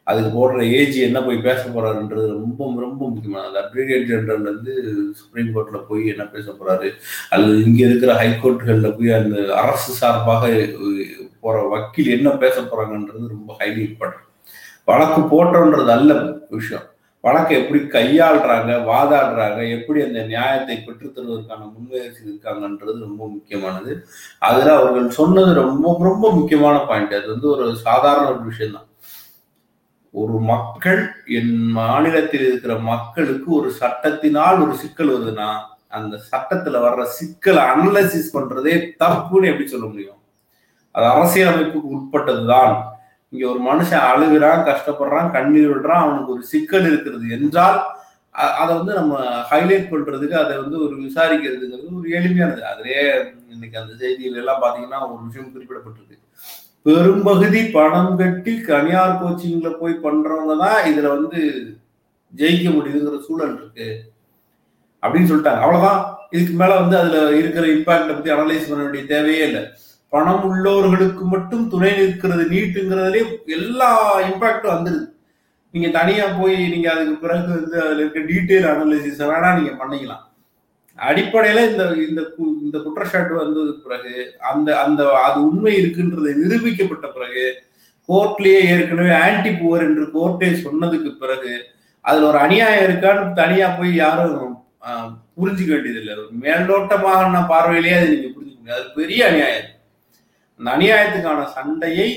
அதுக்கு 0.03 0.31
போடுற 0.37 0.61
ஏஜி 0.79 0.99
என்ன 1.07 1.19
போய் 1.23 1.45
பேச 1.47 1.61
போறாருன்றது 1.65 2.27
ரொம்ப 2.39 2.81
ரொம்ப 2.85 3.01
முக்கியமானது. 3.09 3.55
அட்வொகேட் 3.61 4.07
ஜெனரல் 4.07 4.41
வந்து 4.41 4.73
சுப்ரீம் 5.15 5.51
கோர்ட்ல 5.55 5.79
போய் 5.89 6.07
என்ன 6.07 6.23
பேச 6.25 6.51
போறாரு? 6.51 6.89
அல்லது 7.29 7.63
இங்க 7.65 7.81
இருக்கிற 7.85 8.13
ஹைகோர்ட்டுகள்ல 8.21 8.91
போய் 8.97 9.11
அந்த 9.11 9.37
அரசு 9.55 9.93
சார்பாக 9.93 10.51
போற 11.39 11.61
வக்கீல் 11.73 12.15
என்ன 12.17 12.29
பேச 12.43 12.55
போறாங்கன்றது 12.61 13.33
ரொம்ப 13.35 13.55
ஹைலி 13.59 13.81
இம்பார்ட்டன்ட் 13.89 14.29
வழக்கு 14.85 15.21
போட்டோன்றது 15.33 15.91
அல்ல 15.97 16.13
விஷயம். 16.49 16.87
வழக்கை 17.21 17.53
எப்படி 17.57 17.79
கையாளுறாங்க 17.95 18.71
வாதாடுறாங்க 18.89 19.59
எப்படி 19.79 19.99
அந்த 20.05 20.21
நியாயத்தை 20.31 20.75
பெற்றுத்தருவதற்கான 20.77 21.61
முன்முயற்சி 21.73 22.21
இருக்காங்கன்றது 22.29 22.95
ரொம்ப 23.07 23.23
முக்கியமானது. 23.35 23.91
அதுல 24.39 24.73
அவர்கள் 24.79 25.15
சொன்னது 25.19 25.53
ரொம்ப 25.53 25.97
ரொம்ப 26.09 26.31
முக்கியமான 26.31 26.77
பாயிண்ட் 26.89 27.15
அது 27.19 27.27
வந்து 27.27 27.47
ஒரு 27.49 27.67
சாதாரண 27.75 28.25
ஒரு 28.33 28.43
விஷயம்தான். 28.43 28.87
ஒரு 30.13 30.35
மக்கள் 30.39 31.01
என் 31.37 31.53
மாநிலத்தில் 31.67 32.45
இருக்கிற 32.47 32.73
மக்களுக்கு 32.77 33.53
ஒரு 33.53 33.69
சட்டத்தினால் 33.71 34.61
ஒரு 34.63 34.73
சிக்கல் 34.75 35.13
வருதுன்னா 35.13 35.47
அந்த 35.87 36.15
சட்டத்துல 36.31 36.81
வர்ற 36.85 37.03
சிக்கலை 37.03 37.63
அனலைசிஸ் 37.63 38.33
பண்றதே 38.33 38.75
தப்புன்னு 39.03 39.49
எப்படி 39.51 39.67
சொல்ல 39.67 39.85
முடியும்? 39.85 40.19
அது 40.95 41.05
அரசியலமைப்புக்கு 41.05 41.93
உட்பட்டதுதான். 41.97 42.73
இங்க 43.29 43.43
ஒரு 43.49 43.61
மனுஷன் 43.69 44.05
அழுகிறான் 44.11 44.63
கஷ்டப்படுறான் 44.69 45.31
கண்ணீர் 45.31 45.71
விடுறான் 45.71 46.03
அவனுக்கு 46.05 46.31
ஒரு 46.31 46.43
சிக்கல் 46.43 46.87
இருக்கிறது 46.91 47.29
என்றால் 47.29 47.79
அதை 48.61 48.71
வந்து 48.77 48.93
நம்ம 48.93 49.13
ஹைலைட் 49.51 49.91
பண்றதுக்கு 49.91 50.35
அதை 50.43 50.53
வந்து 50.57 50.77
ஒரு 50.85 50.95
விசாரிக்கிறதுங்கிறது 50.95 51.99
ஒரு 51.99 52.09
எளிமையானது. 52.09 52.61
அதிலே 52.61 53.03
இன்னைக்கு 53.49 53.79
அந்த 53.79 53.93
செய்திகள் 53.95 54.39
எல்லாம் 54.43 54.61
பாத்தீங்கன்னா 54.61 54.99
ஒரு 55.11 55.21
விஷயம் 55.27 55.53
குறிப்பிடப்பட்டிருக்கு. 55.53 56.17
பெரும்பகுதி 56.83 57.63
பணம் 57.63 58.17
கட்டி 58.17 58.61
தனியார் 58.61 59.23
கோச்சிங்ல 59.23 59.69
போய் 59.79 59.99
பண்றவங்க 60.03 60.57
தான் 60.59 60.83
இதுல 60.85 61.07
வந்து 61.07 61.63
ஜெயிக்க 62.35 62.67
முடியுதுங்கிற 62.71 63.19
சூழல் 63.19 63.55
இருக்கு. 63.55 64.11
அப்படின்னு 65.01 65.31
சொல்லிட்டாங்க. 65.31 65.59
அவ்வளவுதான். 65.59 66.17
இதுக்கு 66.31 66.53
மேல 66.53 66.79
வந்து 66.79 66.97
அதுல 66.97 67.37
இருக்கிற 67.37 67.67
இம்பாக்ட 67.67 68.07
பத்தி 68.07 68.31
அனலைஸ் 68.31 68.69
பண்ண 68.69 68.83
வேண்டிய 68.83 69.05
தேவையே 69.05 69.45
இல்லை. 69.45 69.63
பணம் 70.09 70.55
உள்ளவர்களுக்கு 70.55 71.21
மட்டும் 71.21 71.69
துணை 71.69 71.97
நிற்கிறது 71.97 72.43
நீட்டுங்கிறதுலே 72.43 73.23
எல்லா 73.45 74.19
இம்பாக்டும் 74.21 74.75
வந்துருது. 74.75 75.11
நீங்க 75.71 75.99
தனியா 75.99 76.25
போய் 76.27 76.67
நீங்க 76.67 76.91
அதுக்கு 76.91 77.15
பிறகு 77.15 77.47
வந்து 77.47 77.81
அதுல 77.81 78.01
இருக்க 78.01 78.19
டீட்டெயில் 78.19 78.71
அனாலிசிஸ் 78.73 79.23
வேணா 79.31 79.55
நீங்க 79.55 79.85
பண்ணிக்கலாம். 79.85 80.23
அடிப்படையில 80.99 81.71
இந்த 81.71 81.83
இந்த 82.07 82.21
கு- 82.21 82.59
இந்த 82.61 82.79
குற்றச்சாட்டு 82.79 83.33
வந்ததுக்கு 83.35 83.87
பிறகு 83.87 84.35
அந்த 84.39 84.79
அந்த 84.79 85.11
அது 85.19 85.47
உண்மை 85.47 85.73
இருக்குன்றது 85.75 86.33
நிரூபிக்கப்பட்ட 86.35 87.07
பிறகு 87.07 87.45
கோர்ட்லயே 88.09 88.59
ஏற்கனவே 88.69 89.11
ஆன்டி 89.15 89.49
புவர் 89.49 89.79
என்று 89.79 90.05
கோர்ட்டே 90.13 90.63
சொன்னதுக்கு 90.63 91.17
பிறகு 91.17 91.53
அதுல 92.01 92.27
ஒரு 92.27 92.37
அநியாயம் 92.37 92.85
இருக்கான்னு 92.85 93.33
தனியா 93.33 93.69
போய் 93.69 93.95
யாரும் 93.95 94.55
புரிஞ்சுக்க 95.37 95.67
வேண்டியதில்லை. 95.67 96.15
ஒரு 96.15 96.29
மேலோட்டமான 96.41 97.47
பார்வையிலேயே 97.47 97.95
அது 97.95 98.09
நீங்க 98.09 98.27
புரிஞ்சுக்க 98.27 98.57
முடியாது. 98.57 98.81
அது 98.81 98.91
பெரிய 98.95 99.27
அநியாயம். 99.27 99.69
அந்த 100.59 100.71
அநியாயத்துக்கான 100.71 101.43
சண்டையை 101.45 102.09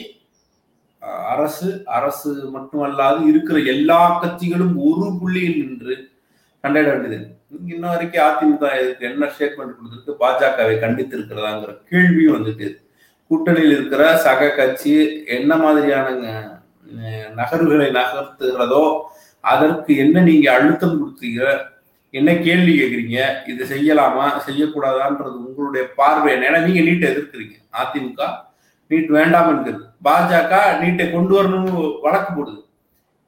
அரசு 1.27 1.83
அரசு 1.85 2.51
மட்டுமல்லாது 2.55 3.27
இருக்கிற 3.27 3.59
எல்லா 3.67 4.21
கட்சிகளும் 4.21 4.75
ஒரு 4.77 5.19
புள்ளியில் 5.21 5.67
நின்று 5.67 5.95
சண்டையிட 6.65 6.91
வேண்டியது 6.91 7.36
இன்ன 7.53 7.85
வரைக்கும் 7.91 8.25
அதிமுக 8.29 8.69
இதுக்கு 8.83 9.05
என்ன 9.09 9.27
ஸ்டேட்மெண்ட் 9.33 9.77
கொடுத்துருக்கு? 9.77 10.13
பாஜகவை 10.23 10.75
கண்டித்து 10.85 11.15
இருக்கிறதாங்கிற 11.19 11.73
கேள்வியும் 11.91 12.37
வந்துட்டு 12.37 12.69
கூட்டணியில் 13.31 13.75
இருக்கிற 13.77 14.03
சக 14.25 14.49
கட்சி 14.59 14.93
என்ன 15.37 15.53
மாதிரியான 15.63 16.09
நகர்வுகளை 17.39 17.89
நகர்த்துகிறதோ 17.99 18.83
அதற்கு 19.53 19.93
என்ன 20.05 20.23
நீங்க 20.29 20.47
அழுத்தம் 20.57 20.99
கொடுத்தீங்க? 21.01 21.41
என்ன 22.19 22.31
கேள்வி 22.47 22.73
கேட்குறீங்க? 22.79 23.19
இது 23.53 23.63
செய்யலாமா? 23.73 24.27
செய்யக்கூடாதான்றது 24.47 25.37
உங்களுடைய 25.47 25.85
பார்வை 25.99 26.29
என்ன? 26.35 26.47
ஏன்னா 26.51 26.61
நீங்க 26.67 26.83
நீட்டை 26.89 27.07
எதிர்க்கிறீங்க. 27.13 27.57
அதிமுக 27.81 28.29
நீட் 28.91 29.11
வேண்டாம் 29.19 29.51
என்கிறது. 29.53 29.85
பாஜக 30.07 30.55
நீட்டை 30.83 31.07
கொண்டு 31.15 31.35
வரணும்னு 31.39 31.75
வழக்கு 32.07 32.31
போடுது. 32.33 32.61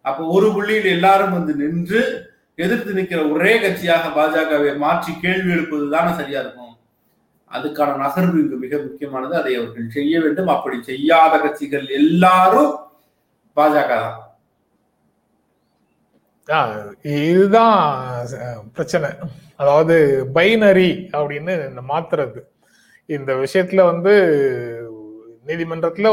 அப்போ 0.04 0.22
ஒரு 0.37 0.48
புள்ளியில் 0.56 0.94
எல்லாரும் 0.96 1.37
வந்து 1.38 1.54
நின்று 1.62 2.02
எதிர்த்து 2.65 2.97
நிற்கிற 2.99 3.21
ஒரே 3.35 3.53
கட்சியாக 3.65 4.05
பாஜகவை 4.19 4.71
மாற்றி 4.85 5.12
கேள்வி 5.25 5.50
எழுப்பது 5.57 5.85
தானே 5.95 6.12
சரியா 6.21 6.41
இருக்கும்? 6.45 6.75
அதுக்கான 7.57 7.91
நகர்வு 8.05 8.38
இங்கு 8.43 8.57
மிக 8.65 8.75
முக்கியமானது. 8.87 9.35
அதை 9.41 9.53
அவர்கள் 9.59 9.95
செய்ய 9.97 10.15
வேண்டும். 10.25 10.53
அப்படி 10.55 10.79
செய்யாத 10.91 11.35
கட்சிகள் 11.45 11.87
எல்லாரும் 12.00 12.73
பாஜக 13.57 13.93
தான். 16.49 16.75
இதுதான் 17.21 17.79
பிரச்சனை. 18.77 19.09
அதாவது 19.62 19.97
பைனரி 20.37 20.91
அப்படின்னு 21.19 21.55
இந்த 21.71 21.83
மாத்துறது. 21.93 22.41
இந்த 23.17 23.31
விஷயத்துல 23.43 23.85
வந்து 23.91 24.15
நீதிமன்றத்துல 25.49 26.11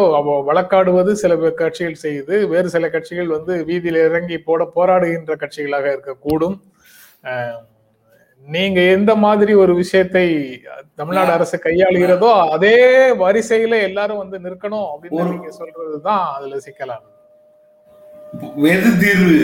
வழக்காடுவது 0.50 1.12
சில 1.22 1.36
கட்சிகள் 1.62 2.01
செய்யுது 2.04 2.36
வேறு 2.54 2.68
சில 2.75 2.89
கட்சிகள் 2.89 3.30
வந்து 3.36 3.54
வீதியில 3.70 4.04
இறங்கி 4.10 4.38
போட 4.48 4.68
போராடுகின்ற 4.75 5.34
கட்சிகளாக 5.44 5.88
இருக்கக்கூடும். 5.96 6.58
நீங்க 8.46 8.80
எந்த 8.96 9.12
மாதிரி 9.24 9.54
ஒரு 9.62 9.74
விஷயத்தை 9.75 10.25
தமிழ்நாடு 11.00 11.32
அரசு 11.36 11.58
கையாளுகிறதோ 11.63 12.32
அதே 12.56 12.77
வரிசையில 13.24 13.82
எல்லாரும் 13.89 14.22
வந்து 14.24 14.38
நிற்கணும் 14.46 14.88
அப்படின்னு 14.92 15.30
நீங்க 15.32 15.51
சொல்றதுதான் 15.60 16.24
அதுல 16.36 16.60
சிக்கலாம் 16.65 17.06
எது 18.74 18.89
தீர்வு. 19.04 19.39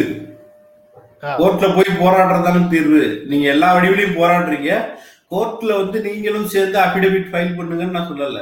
கோர்ட்ல 1.42 1.68
போய் 1.76 2.00
போராடுறதாலும் 2.04 2.72
தீர்வு. 2.74 3.04
நீங்க 3.32 3.46
எல்லா 3.56 3.68
வடிவிலையும் 3.76 4.18
போராடுறீங்க. 4.22 4.72
கோர்ட்ல 5.34 5.72
வந்து 5.82 5.98
நீங்களும் 6.08 6.50
சேர்ந்து 6.54 6.78
அபிடவிட் 6.86 7.30
ஃபைல் 7.32 7.56
பண்ணுங்கன்னு 7.60 7.96
நான் 7.98 8.10
சொல்லல. 8.12 8.42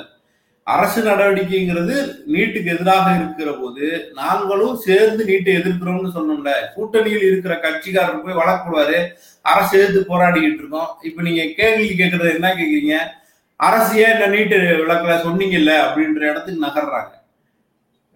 அரசு 0.69 1.03
நடவடிக்கைங்கிறது 1.03 2.15
நீட்டுக்கு 2.27 2.65
எதிராக 2.65 3.15
இருக்கிற 3.15 3.51
போது 3.51 4.11
நாங்களும் 4.13 4.75
சேர்ந்து 4.75 5.25
நீட்டை 5.25 5.47
எதிர்க்கிறோம்னு 5.47 6.11
சொன்னோம்ல. 6.15 6.51
கூட்டணியில் 6.75 7.27
இருக்கிற 7.27 7.55
கட்சிக்காரர் 7.55 8.23
போய் 8.23 8.33
வழக்குடுவாரு 8.33 9.07
அரசு 9.41 9.79
எதிர்த்து 9.79 10.17
போராடிக்கிட்டு 10.17 10.53
இருக்கோம். 10.53 10.87
இப்ப 11.03 11.21
நீங்க 11.21 11.45
கேள்வி 11.55 12.03
கேட்கறது 12.03 12.33
என்ன 12.33 12.53
கேக்குறீங்க? 12.53 13.07
அரசு 13.55 13.97
ஏன் 13.97 14.13
இந்த 14.13 14.27
நீட்டு 14.27 14.57
விளக்கல 14.57 15.17
சொன்னீங்கல்ல 15.17 15.85
அப்படின்ற 15.87 16.29
இடத்துக்கு 16.29 16.65
நகர்றாங்க. 16.65 17.17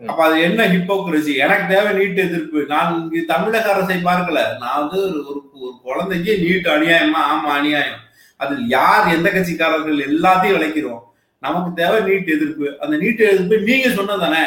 அப்ப 0.05 0.23
அது 0.23 0.41
என்ன 0.41 0.67
ஹிப்போக்ரசி 0.67 1.35
எனக்கு 1.35 1.75
தேவை 1.75 1.93
நீட்டு 1.93 2.21
எதிர்ப்பு. 2.21 2.65
நான் 2.67 3.11
இங்க 3.11 3.33
தமிழக 3.33 3.73
அரசை 3.73 3.95
பார்க்கல. 3.95 4.57
நான் 4.59 4.79
வந்து 4.79 5.01
ஒரு 5.01 5.19
ஒரு- 5.19 5.59
ஒரு 5.59 5.73
குழந்தைக்கு 5.83 6.37
நீட்டு 6.37 6.71
அநியாயமா 6.71 7.19
ஆமா 7.19 7.49
அநியாயம். 7.49 7.99
அதில் 8.37 8.67
யார் 8.67 9.07
எந்த 9.07 9.29
கட்சிக்காரர்கள் 9.29 10.03
எல்லாத்தையும் 10.09 10.55
விளக்கிறோம். 10.57 11.11
நமக்கு 11.43 11.73
தேவை 11.73 11.99
நீட் 12.01 12.29
எதிர்ப்பு. 12.29 12.77
அந்த 12.79 12.95
நீட் 12.97 13.21
எதிர்ப்பு 13.25 13.57
நீங்க 13.61 13.87
சொன்னதானே 13.89 14.43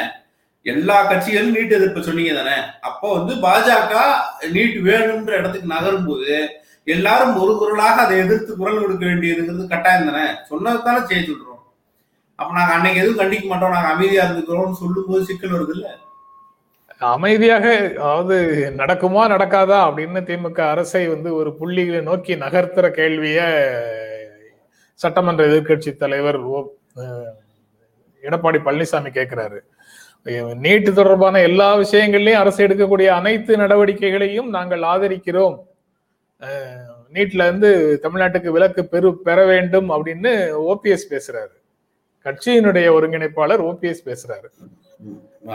எல்லா 0.66 1.10
கட்சிகளும் 1.10 1.54
நீட் 1.54 1.70
எதிர்ப்பு 1.70 2.02
சொன்னீங்க 2.02 2.34
தானே? 2.34 2.54
அப்போ 2.80 3.12
வந்து 3.12 3.34
பாஜக 3.36 3.92
நீட் 4.52 4.78
வேணும்ன்ற 4.86 5.32
இடத்துக்கு 5.32 5.66
நகரும் 5.66 6.06
போது 6.06 6.36
எல்லாரும் 6.86 7.42
ஒரு 7.42 7.56
குரலாக 7.56 8.00
அதை 8.00 8.18
எதிர்த்து 8.18 8.56
குரல் 8.56 8.80
கொடுக்க 8.80 9.04
வேண்டியதுங்கிறது 9.06 9.66
கட்டாயம் 9.66 10.08
தானே? 10.10 10.24
சொன்னதுதானே 10.50 11.04
செய்ய 11.04 11.22
சொல்றோம். 11.22 11.60
அப்ப 12.38 12.54
நாங்க 12.54 12.72
அன்னைக்கு 12.72 13.00
எதுவும் 13.00 13.20
கண்டிக்க 13.20 13.46
மாட்டோம். 13.46 13.70
நாங்க 13.70 13.88
அமைதியா 13.88 14.24
இருந்துக்கிறோம்னு 14.24 14.80
சொல்லும் 14.80 15.06
போது 15.08 15.24
சிக்கல் 15.24 15.50
வருது 15.50 15.74
இல்ல? 15.74 15.86
அமைதியாக 17.08 17.66
அதாவது 17.98 18.36
நடக்குமா 18.76 19.22
நடக்காதா 19.26 19.78
அப்படின்னு 19.86 20.20
திமுக 20.22 20.60
அரசை 20.66 21.08
வந்து 21.08 21.34
ஒரு 21.34 21.56
புள்ளிகளை 21.56 22.00
நோக்கி 22.00 22.34
நகர்த்துற 22.36 22.88
கேள்விய 22.90 23.40
சட்டமன்ற 25.00 25.46
எதிர்க்கட்சி 25.46 25.96
தலைவர் 25.96 26.36
ஓ- 26.50 26.68
எடப்பாடி 28.26 28.58
பழனிசாமி 28.66 29.10
கேட்கிறாரு 29.18 29.58
நீட்டு 30.64 30.90
தொடர்பான 30.94 31.40
எல்லா 31.48 31.66
விஷயங்கள்லையும் 31.82 32.42
அரசு 32.42 32.60
எடுக்கக்கூடிய 32.66 33.08
அனைத்து 33.18 33.52
நடவடிக்கைகளையும் 33.56 34.48
நாங்கள் 34.56 34.82
ஆதரிக்கிறோம். 34.92 35.56
நீட்ல 37.14 37.44
இருந்து 37.48 37.70
தமிழ்நாட்டுக்கு 38.04 38.54
விலக்கு 38.56 38.82
பெரு 38.94 39.10
பெற 39.26 39.38
வேண்டும் 39.52 39.88
அப்படின்னு 39.96 40.32
ஓபிஎஸ் 40.72 41.10
பேசுறாரு. 41.12 41.54
கட்சியினுடைய 42.26 42.86
ஒருங்கிணைப்பாளர் 42.96 43.62
ஓபிஎஸ் 43.68 44.06
பேசுறாரு. 44.08 44.48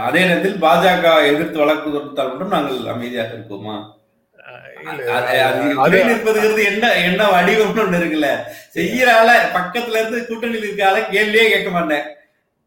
அதே 0.07 0.21
நேரத்தில் 0.27 0.61
பாஜக 0.65 1.05
எதிர்த்து 1.31 1.59
வழக்கு 1.63 1.89
தொடுத்தால் 1.89 2.29
மட்டும் 2.31 2.55
நாங்கள் 2.55 2.93
அமைதியாக 2.93 3.35
இருப்போமா 3.37 3.75
என்ன 6.71 6.85
என்ன 7.07 7.21
வடிவம்னு 7.33 7.83
ஒண்ணு 7.85 7.99
இருக்குல்ல. 8.01 8.29
செய்யற 8.75 9.09
ஆள 9.19 9.29
பக்கத்துல 9.55 9.99
இருந்து 10.01 10.19
கூட்டணியில் 10.29 10.65
இருக்க 10.67 10.87
ஆள 10.89 10.99
கேள்வியே 11.15 11.45
கேட்க 11.53 11.69
மாட்டேன். 11.69 12.05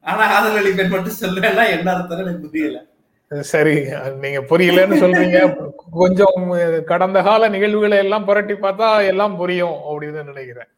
ஆனா 0.04 0.24
மட்டும் 0.94 1.20
சொல்றேன்னா 1.22 1.64
என்ன 1.76 1.88
அர்த்தம் 1.94 2.22
எனக்கு 2.24 2.42
புரியல. 2.48 2.80
சரி 3.52 3.74
நீங்க 4.22 4.40
புரியலன்னு 4.50 4.96
சொல்றீங்க. 5.02 5.38
கொஞ்சம் 6.00 6.38
கடந்த 6.90 7.18
கால 7.28 7.48
நிகழ்வுகளை 7.54 7.98
எல்லாம் 8.04 8.26
புரட்டி 8.28 8.54
பார்த்தா 8.54 8.88
எல்லாம் 9.12 9.36
புரியும் 9.36 9.76
அப்படின்னு 9.90 10.22
நினைக்கிறேன். 10.30 10.70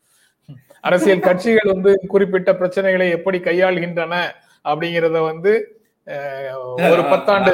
அரசியல் 0.89 1.27
கட்சிகள் 1.29 1.73
வந்து 1.73 1.93
குறிப்பிட்ட 2.13 2.51
பிரச்சனைகளை 2.53 3.07
எப்படி 3.17 3.39
கையாள்கின்றன 3.39 4.15
அப்படிங்கறத 4.65 5.19
வந்து 5.31 5.53
ஒரு 6.91 7.03
பத்தாண்டு 7.13 7.53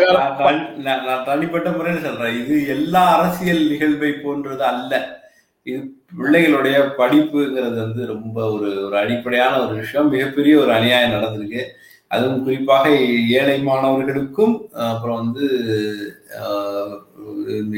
நான் 0.86 1.26
தனிப்பட்ட 1.28 1.68
முறையில் 1.76 2.06
சொல்றேன். 2.06 2.36
இது 2.40 2.54
எல்லா 2.74 3.02
அரசியல் 3.16 3.62
நிகழ்வை 3.70 4.10
போன்றது 4.24 4.64
அல்ல. 4.70 4.92
இது 5.66 5.80
பிள்ளைகளுடைய 6.18 6.76
படிப்புங்கிறது 6.98 7.76
வந்து 7.84 8.02
ரொம்ப 8.14 8.38
ஒரு 8.54 8.70
ஒரு 8.86 8.96
அடிப்படையான 9.02 9.52
ஒரு 9.64 9.74
விஷயம். 9.80 10.12
மிகப்பெரிய 10.14 10.54
ஒரு 10.62 10.72
அநியாயம் 10.78 11.16
நடந்திருக்கு. 11.16 11.62
அதுவும் 12.14 12.44
குறிப்பாக 12.46 12.86
ஏழை 13.40 13.58
மாணவர்களுக்கும் 13.68 14.54
அப்புறம் 14.92 15.20
வந்து 15.22 15.44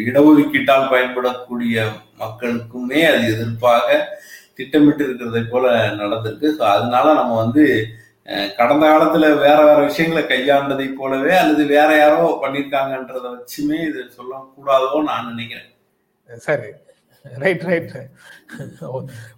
இடஒதுக்கீட்டால் 0.05 0.91
பயன்படக்கூடிய 0.93 1.85
மக்களுக்குமே 2.23 3.03
அது 3.11 3.25
எதிர்ப்பாக 3.35 3.89
திட்டமிட்டு 4.59 5.05
இருக்கிறதை 5.07 5.43
போல 5.53 5.67
நடந்திருக்கு. 6.03 6.49
ஸோ 6.59 6.63
அதனால 6.77 7.07
நம்ம 7.21 7.37
வந்து 7.45 7.65
கடந்த 8.57 8.85
காலத்துல 8.87 9.27
வேற 9.39 9.59
வேற 9.65 9.79
விஷயங்களை 9.85 10.23
கையாண்டதை 10.23 10.87
போலவே 10.99 11.33
அல்லது 11.37 11.67
வேற 11.67 11.91
யாரோ 11.97 12.39
பண்ணிருக்காங்கன்றத 12.43 13.27
வச்சுமே 13.35 13.79
இது 13.89 14.01
சொல்லக்கூடாதோ 14.19 15.03
நான் 15.03 15.29
நினைக்கிறேன். 15.33 15.71
சரி. 16.29 16.71
ரைட் 17.25 17.63
ரைட் 17.63 17.93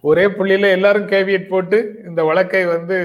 ஒரே 0.09 0.27
புள்ளியில 0.27 0.71
எல்லாரும் 0.77 1.09
கேவியட் 1.09 1.51
போட்டு 1.51 1.79
இந்த 2.07 2.21
வழக்கை 2.25 2.63
வந்து 2.67 2.97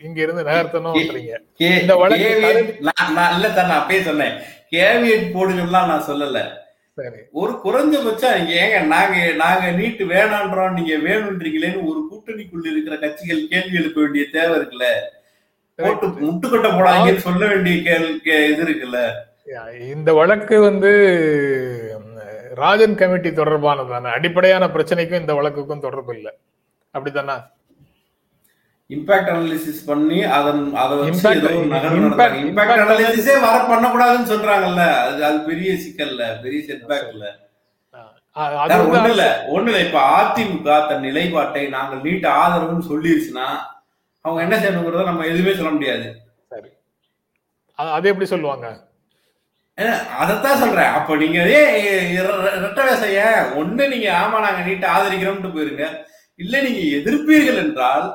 இங்க 0.00 0.18
இருந்து 0.22 0.46
நகர்த்தணும்ன்றீங்க 0.50 1.34
இந்த 1.80 1.96
வழக்கு 1.96 2.30
நான் 2.82 3.80
அப்பயே 3.80 4.00
சொன்னேன். 4.02 4.36
கேவியட் 4.70 5.26
போடுங்கலாம் 5.34 5.90
நான் 5.92 6.08
சொல்லல. 6.10 6.40
ஒரு 7.32 7.60
குறைஞ்சபட்சம் 7.64 8.48
ஏங்க 8.48 8.86
நாங்க 8.86 9.32
நாங்க 9.32 9.70
நீட்டு 9.70 10.04
வேணான்றோம் 10.04 10.72
நீங்க 10.72 11.08
வேணும்ன்றீங்களேன்னு 11.08 11.84
ஒரு 11.84 12.08
கூட்டணிக்குள்ள 12.10 12.70
இருக்கிற 12.70 12.96
கட்சிகள் 12.96 13.48
கேள்வி 13.48 13.76
எழுப்ப 13.76 14.00
வேண்டிய 14.00 14.24
தேவை 14.32 14.58
இருக்குல்ல? 14.58 14.84
போட்டு 15.74 16.06
முட்டுக்கொட்டை 16.06 16.70
போடாதீங்கன்னு 16.70 17.16
சொல்ல 17.16 17.46
வேண்டிய 17.46 17.82
கேள் 17.82 18.20
கே- 18.24 18.50
இது 18.50 18.64
இருக்குல்ல? 18.64 19.12
இந்த 19.80 20.14
வழக்கு 20.14 20.60
வந்து 20.60 20.92
ராஜன் 22.54 22.94
கமிட்டி 22.94 23.30
தொடர்பானதான. 23.30 24.02
அடிப்படையான 24.02 24.66
பிரச்சனைக்கும் 24.66 25.20
இந்த 25.20 25.34
வழக்குக்கும் 25.34 25.80
தொடர்பு 25.80 26.16
இல்லை. 26.16 26.32
அப்படித்தானா? 26.94 27.42
இம்பாக்ட் 28.90 29.30
அனாலிசிஸ் 29.30 29.86
பண்ணி 29.86 30.22
அதன் 30.32 30.60
அதை 30.74 30.94
வச்சு 30.98 31.12
Impact- 31.12 31.38
ஏதோ 31.38 31.48
ஒரு 31.52 31.66
நடத்துறாங்க. 31.66 32.02
இம்பாக்ட் 32.02 32.36
impact 32.42 32.82
அனாலிசிஸே 32.82 33.34
வர 33.40 33.56
பண்ணக்கூடாதுன்னு 33.64 34.30
சொல்றாங்கல்ல. 34.32 34.82
அது 35.02 35.24
அது 35.24 35.38
பெரிய 35.40 35.70
சிக்கல்ல 35.76 36.42
பெரிய 36.42 36.60
செட்பேக் 36.62 37.08
இல்ல. 37.12 37.24
அ- 38.36 38.56
அது 38.56 38.70
வேற 38.72 38.78
வந்து 38.84 38.98
ஒண்ணு 38.98 39.10
இல்ல 39.10 39.24
ஒண்ணு 39.48 39.66
இல்ல 39.66 39.80
இப்ப 39.80 40.00
அதிமுக 40.16 40.88
தன் 40.88 41.00
நிலைப்பாட்டை 41.00 41.66
நாங்கள் 41.68 42.00
நீட்ட 42.00 42.26
ஆதரவுன்னு 42.36 42.90
சொல்லிருச்சுன்னா 42.90 43.46
அவங்க 44.24 44.40
என்ன 44.42 44.56
செய்யணுங்கிறத 44.56 45.04
நம்ம 45.04 45.26
எதுவுமே 45.26 45.54
சொல்ல 45.54 45.70
முடியாது. 45.70 46.06
அது 47.78 48.08
எப்படி 48.08 48.26
சொல்லுவாங்க? 48.26 48.66
அதைத்தான் 50.18 50.58
சொல்றேன். 50.58 50.92
அப்ப 50.92 51.16
நீங்க 51.16 51.38
ஏ 51.50 51.58
ரெட்ட 52.60 52.80
வேசைய 52.84 53.18
ஒண்ணு 53.56 53.88
நீங்க 53.88 54.08
ஆமா 54.20 54.38
நாங்க 54.40 54.60
நீட்ட 54.66 54.86
ஆதரிக்கிறோம்னு 54.92 55.54
போயிருங்க. 55.56 55.86
இல்ல 56.40 56.60
நீங்க 56.62 56.80
எதிர்ப்பீர்கள் 56.96 57.60
என்றால் 57.64 58.06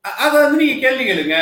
அதை 0.00 0.42
வந்து 0.42 0.64
நீங்க 0.64 0.88
கேள்வி 0.88 1.04
கேளுங்க. 1.04 1.38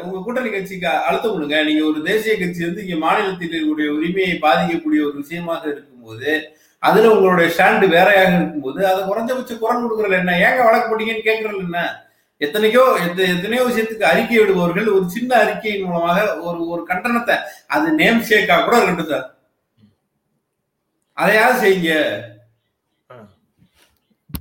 உங்க 0.00 0.20
கூட்டணி 0.24 0.50
கட்சிக்கு 0.50 0.88
அழுத்தம் 0.88 1.32
கொடுங்க. 1.32 1.62
நீங்க 1.62 1.84
ஒரு 1.84 2.02
தேசிய 2.02 2.38
கட்சி 2.38 2.64
வந்து 2.64 2.86
இங்க 2.86 2.96
மாநிலத்தில் 2.96 3.50
இருக்கக்கூடிய 3.50 3.88
உரிமையை 3.88 4.38
பாதிக்கக்கூடிய 4.42 5.04
ஒரு 5.06 5.12
விஷயமாக 5.14 5.68
இருக்கும்போது 5.70 6.56
அதுல 6.78 7.10
உங்களுடைய 7.10 7.54
ஸ்டாண்டு 7.56 7.88
வேறையாக 7.88 8.34
இருக்கும்போது 8.34 8.86
அதை 8.86 9.04
குறைஞ்சபட்ச 9.04 9.58
குரல் 9.58 9.86
கொடுக்குறல 9.86 10.12
என்ன? 10.12 10.32
ஏங்க 10.32 10.64
வழக்கு 10.64 10.98
போட்டீங்கன்னு 10.98 11.34
கேட்கறல 11.34 11.58
என்ன? 11.58 12.04
எத்தனைக்கோ 12.40 13.08
எத்த- 13.08 13.22
எத்தனையோ 13.22 13.64
விஷயத்துக்கு 13.64 14.02
அறிக்கை 14.02 14.38
விடுபவர்கள் 14.38 14.88
ஒரு 14.88 15.10
சின்ன 15.10 15.34
அறிக்கையின் 15.34 15.82
மூலமாக 15.82 16.40
ஒரு 16.40 16.68
ஒரு 16.68 16.86
கண்டனத்தை 16.88 17.38
அது 17.66 17.92
நேம் 17.92 18.22
ஷேக்கா 18.22 18.64
கூட 18.64 18.76
இருக்கட்டும் 18.82 19.14
சார். 19.14 19.34
அதையாவது 21.12 21.70
செய்யுங்க. 21.70 22.20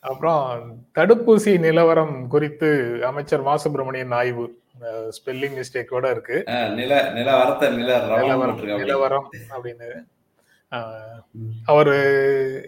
அப்புறம் 0.00 0.76
தடுப்பூசி 0.94 1.58
நிலவரம் 1.58 2.28
குறித்து 2.28 2.98
அமைச்சர் 3.04 3.42
மா 3.42 3.56
சுப்பிரமணியன் 3.56 4.10
ஆய்வு 4.10 4.62
ஸ்பெல்லிங் 5.10 5.62
மிஸ்டேக்கோட 5.62 6.10
இருக்கு. 6.10 6.42
அஹ் 6.46 6.74
நில 6.74 7.10
நில 7.10 7.42
வரத்த 7.42 7.70
நில 7.74 7.98
ரவலம் 7.98 8.62
நிலவரம் 8.76 9.28
அப்படின்னு. 9.50 10.12
அவரு 11.64 11.96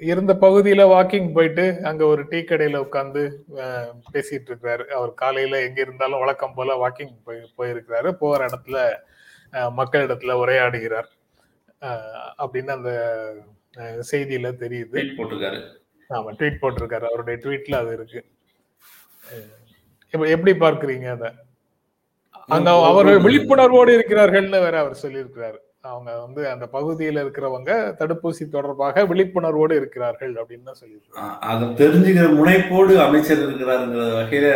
இருந்த 0.00 0.32
பகுதியில 0.40 0.82
வாக்கிங் 0.92 1.32
போயிட்டு 1.32 1.64
அங்க 1.82 2.02
ஒரு 2.04 2.22
டீ 2.28 2.38
கடையில 2.40 2.78
உட்காந்து 2.86 3.22
பேசிட்டு 4.12 4.48
இருக்கிறாரு 4.50 4.84
அவர் 4.98 5.12
காலையில 5.14 5.60
எங்க 5.62 5.80
இருந்தாலும் 5.80 6.18
வழக்கம் 6.18 6.54
போல 6.54 6.76
வாக்கிங் 6.82 7.14
போய் 7.24 7.50
போயிருக்கிறாரு. 7.58 8.10
போற 8.22 8.46
இடத்துல 8.46 8.78
மக்களிடத்துல 9.78 10.36
உரையாடுகிறார். 10.42 11.10
அப்படின்னு 12.42 12.72
அந்த 12.76 12.90
செய்தியில 14.10 14.52
தெரியுது. 14.62 14.96
ட்வீட் 14.96 15.18
போட்டிருக்காரு. 15.18 15.60
ஆமா 16.10 16.30
ட்வீட் 16.38 16.62
போட்டிருக்காரு. 16.62 17.06
அவருடைய 17.10 17.36
ட்வீட்ல 17.42 17.74
அது 17.74 17.92
இருக்கு. 17.92 18.20
எப்படி 20.34 20.52
பார்க்கறீங்க 20.52 21.06
அத? 21.10 21.32
அங்க 22.56 22.70
அவர்கள் 22.90 23.24
விழிப்புணர்வோடு 23.26 23.92
இருக்கிறார்கள்னு 23.98 24.60
வேற 24.66 24.74
அவர் 24.78 25.00
சொல்லியிருக்கிறாரு. 25.02 25.58
அவங்க 25.86 26.10
வந்து 26.20 26.42
அந்த 26.50 26.64
பகுதியில் 26.68 27.22
இருக்கிறவங்க 27.22 27.72
தடுப்பூசி 28.00 28.44
தொடர்பாக 28.48 29.04
விழிப்புணர்வோடு 29.04 29.74
இருக்கிறார்கள் 29.74 30.34
அப்படின்னு 30.34 30.68
தான் 30.70 30.80
சொல்லியிருக்காங்க 30.80 31.32
அதை 31.46 31.66
தெரிஞ்சுக்கிற 31.80 32.28
முனைப்போடு 32.34 32.94
அமைச்சர் 32.98 33.44
இருக்கிறாருங்கிற 33.46 34.06
வகையில 34.14 34.48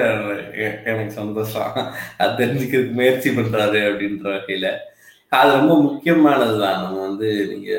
எனக்கு 0.85 1.15
சந்தோஷம் 1.15 1.73
அது 2.19 2.33
தெரிஞ்சுக்கிறதுக்கு 2.43 3.01
முயற்சி 3.01 3.31
பண்றாரு 3.31 3.83
அப்படின்ற 3.89 4.29
வகையில 4.35 4.69
அது 5.33 5.57
ரொம்ப 5.57 5.75
முக்கியமானதுதான். 5.83 6.79
நம்ம 6.79 7.03
வந்து 7.03 7.51
நீங்க 7.51 7.71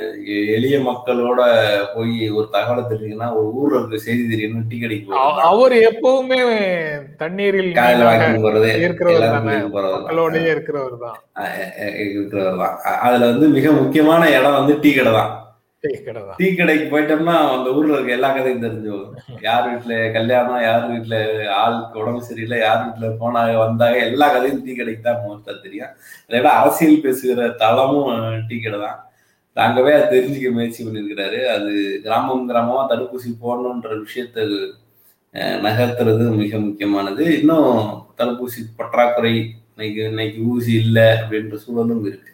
எளிய 0.55 0.79
மக்களோட 0.85 1.41
போய் 1.95 2.31
ஒரு 2.31 2.47
தகவலை 2.53 2.83
தெரிஞ்சுக்கன்னா 2.83 3.33
ஒரு 3.33 3.47
ஊர்ல 3.55 3.79
இருக்க 3.79 3.97
செய்தி 4.05 4.31
தெரியணும் 4.31 4.69
டீ 4.69 4.77
கடைக்கு 4.77 5.17
அவர் 5.47 5.73
எப்பவுமே 5.89 6.39
தண்ணீரில் 7.19 7.73
காலையில 7.73 8.09
வாக்கிங் 8.09 8.45
போறது 8.45 8.61
தானே. 8.61 8.85
இருக்கிறவர் 8.85 9.35
தான். 11.03 11.19
இருக்கிறவர் 12.05 12.63
தான். 12.63 12.79
அதுல 13.01 13.25
வந்து 13.25 13.49
மிக 13.49 13.73
முக்கியமான 13.73 14.37
இடம் 14.37 14.59
வந்து 14.59 14.81
டீ 14.81 14.93
கடை 14.93 15.13
தான். 15.13 15.50
டீ 16.39 16.47
கடைக்கு 16.51 16.85
போயிட்டோம்னா 16.89 17.35
அந்த 17.53 17.67
ஊர்ல 17.75 17.95
இருக்க 17.95 18.11
எல்லா 18.15 18.29
கதையும் 18.31 18.63
தெரிஞ்சு 18.65 18.89
யார் 19.45 19.63
வீட்டுல 19.69 19.93
கல்யாணம் 20.15 20.61
யார் 20.65 20.83
வீட்டுல 20.91 21.15
ஆளுக்கு 21.59 22.01
உடம்பு 22.01 22.21
சரியில்லை 22.27 22.57
யார் 22.61 22.81
வீட்டுல 22.83 23.07
போனாங்க 23.21 23.55
வந்தாங்க 23.61 23.97
எல்லா 24.07 24.27
கதையும் 24.35 24.61
டீ 24.65 24.73
கடைக்கு 24.73 25.03
தான் 25.07 25.23
மோஸ்டா 25.23 25.53
தெரியும். 25.63 25.93
அதை 26.21 26.35
விட 26.35 26.49
அரசியல் 26.59 27.03
பேசுகிற 27.05 27.47
தளமும் 27.61 28.11
டீ 28.49 28.57
கடை 28.59 28.79
தான். 28.81 28.99
அங்கவே 29.57 29.93
அதை 29.95 30.05
தெரிஞ்சுக்க 30.11 30.51
முயற்சி 30.51 30.81
பண்ணியிருக்கிறாரு. 30.83 31.39
அது 31.55 31.71
கிராமம் 32.05 32.45
கிராமமா 32.49 32.83
தடுப்பூசி 32.91 33.31
போடணுன்ற 33.41 33.89
விஷயத்த 34.03 34.39
அஹ், 35.35 35.57
நகர்த்துறது 35.65 36.23
மிக 36.39 36.53
முக்கியமானது. 36.63 37.23
இன்னும் 37.37 37.69
தடுப்பூசி 38.19 38.61
பற்றாக்குறை 38.79 39.33
இன்னைக்கு 39.71 40.01
இன்னைக்கு 40.09 40.39
ஊசி 40.51 40.73
இல்லை 40.81 41.07
அப்படின்ற 41.17 41.55
சூழலும் 41.63 42.05
இருக்கு. 42.05 42.27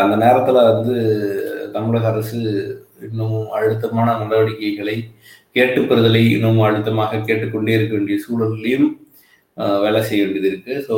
அந்த 0.00 0.14
நேரத்துல 0.22 0.58
வந்து 0.68 0.94
தமிழக 1.76 2.06
அரசு 2.12 2.40
இன்னும் 3.06 3.38
அழுத்தமான 3.58 4.08
நடவடிக்கைகளை 4.22 4.96
கேட்டுப்பெறுதலை 5.56 6.22
இன்னும் 6.34 6.60
அழுத்தமாக 6.66 7.22
கேட்டுக்கொண்டே 7.28 7.76
இருக்க 7.76 7.92
வேண்டிய 7.96 8.18
சூழல்லையும் 8.24 8.88
வேலை 9.84 10.00
செய்ய 10.10 10.20
வேண்டியது 10.24 10.50
இருக்கு. 10.52 10.74
ஸோ 10.88 10.94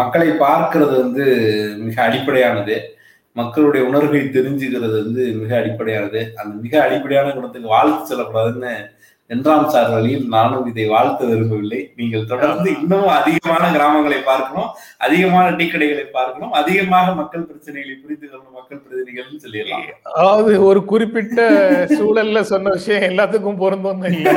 மக்களை 0.00 0.28
பார்க்கறது 0.46 0.94
வந்து 1.02 1.24
மிக 1.84 1.96
அடிப்படையானது. 2.06 2.76
மக்களுடைய 3.36 3.82
உணர்வை 3.90 4.20
தெரிஞ்சுக்கிறது 4.36 4.96
வந்து 5.02 5.22
மிக 5.42 5.52
அடிப்படையானது. 5.60 6.20
அந்த 6.40 6.52
மிக 6.64 6.74
அடிப்படையான 6.86 7.32
குணத்துக்கு 7.36 7.74
வாழ்த்து 7.76 8.10
சொல்லக்கூடாதுன்னு 8.10 8.72
என்றாம் 9.34 9.66
சார் 9.72 9.90
வழியில் 9.94 10.24
நானும் 10.34 10.64
இதை 10.70 10.84
வாழ்த்த 10.92 11.26
விரும்பவில்லை. 11.30 11.80
நீங்கள் 11.98 12.28
தொடர்ந்து 12.30 12.68
இன்னும் 12.80 13.10
அதிகமான 13.18 13.64
கிராமங்களை 13.76 14.18
பார்க்கணும் 14.30 14.70
அதிகமான 15.06 15.46
டீ 15.58 15.66
கடைகளை 15.72 16.06
பார்க்கணும் 16.16 16.54
அதிகமாக 16.60 17.14
மக்கள் 17.20 17.46
பிரச்சனைகளை 17.50 17.94
புரிந்து 18.02 18.26
கொள்ளணும் 18.26 18.56
மக்கள் 18.58 18.82
பிரதிநிதிகள்னு 18.84 19.42
சொல்லிடலாம். 19.44 19.86
அதாவது 20.18 20.52
ஒரு 20.70 20.82
குறிப்பிட்ட 20.92 21.40
சூழல்ல 21.98 22.42
சொன்ன 22.52 22.74
விஷயம் 22.78 23.08
எல்லாத்துக்கும் 23.10 23.62
பொருந்தும்னு 23.64 24.12
இல்லை. 24.18 24.36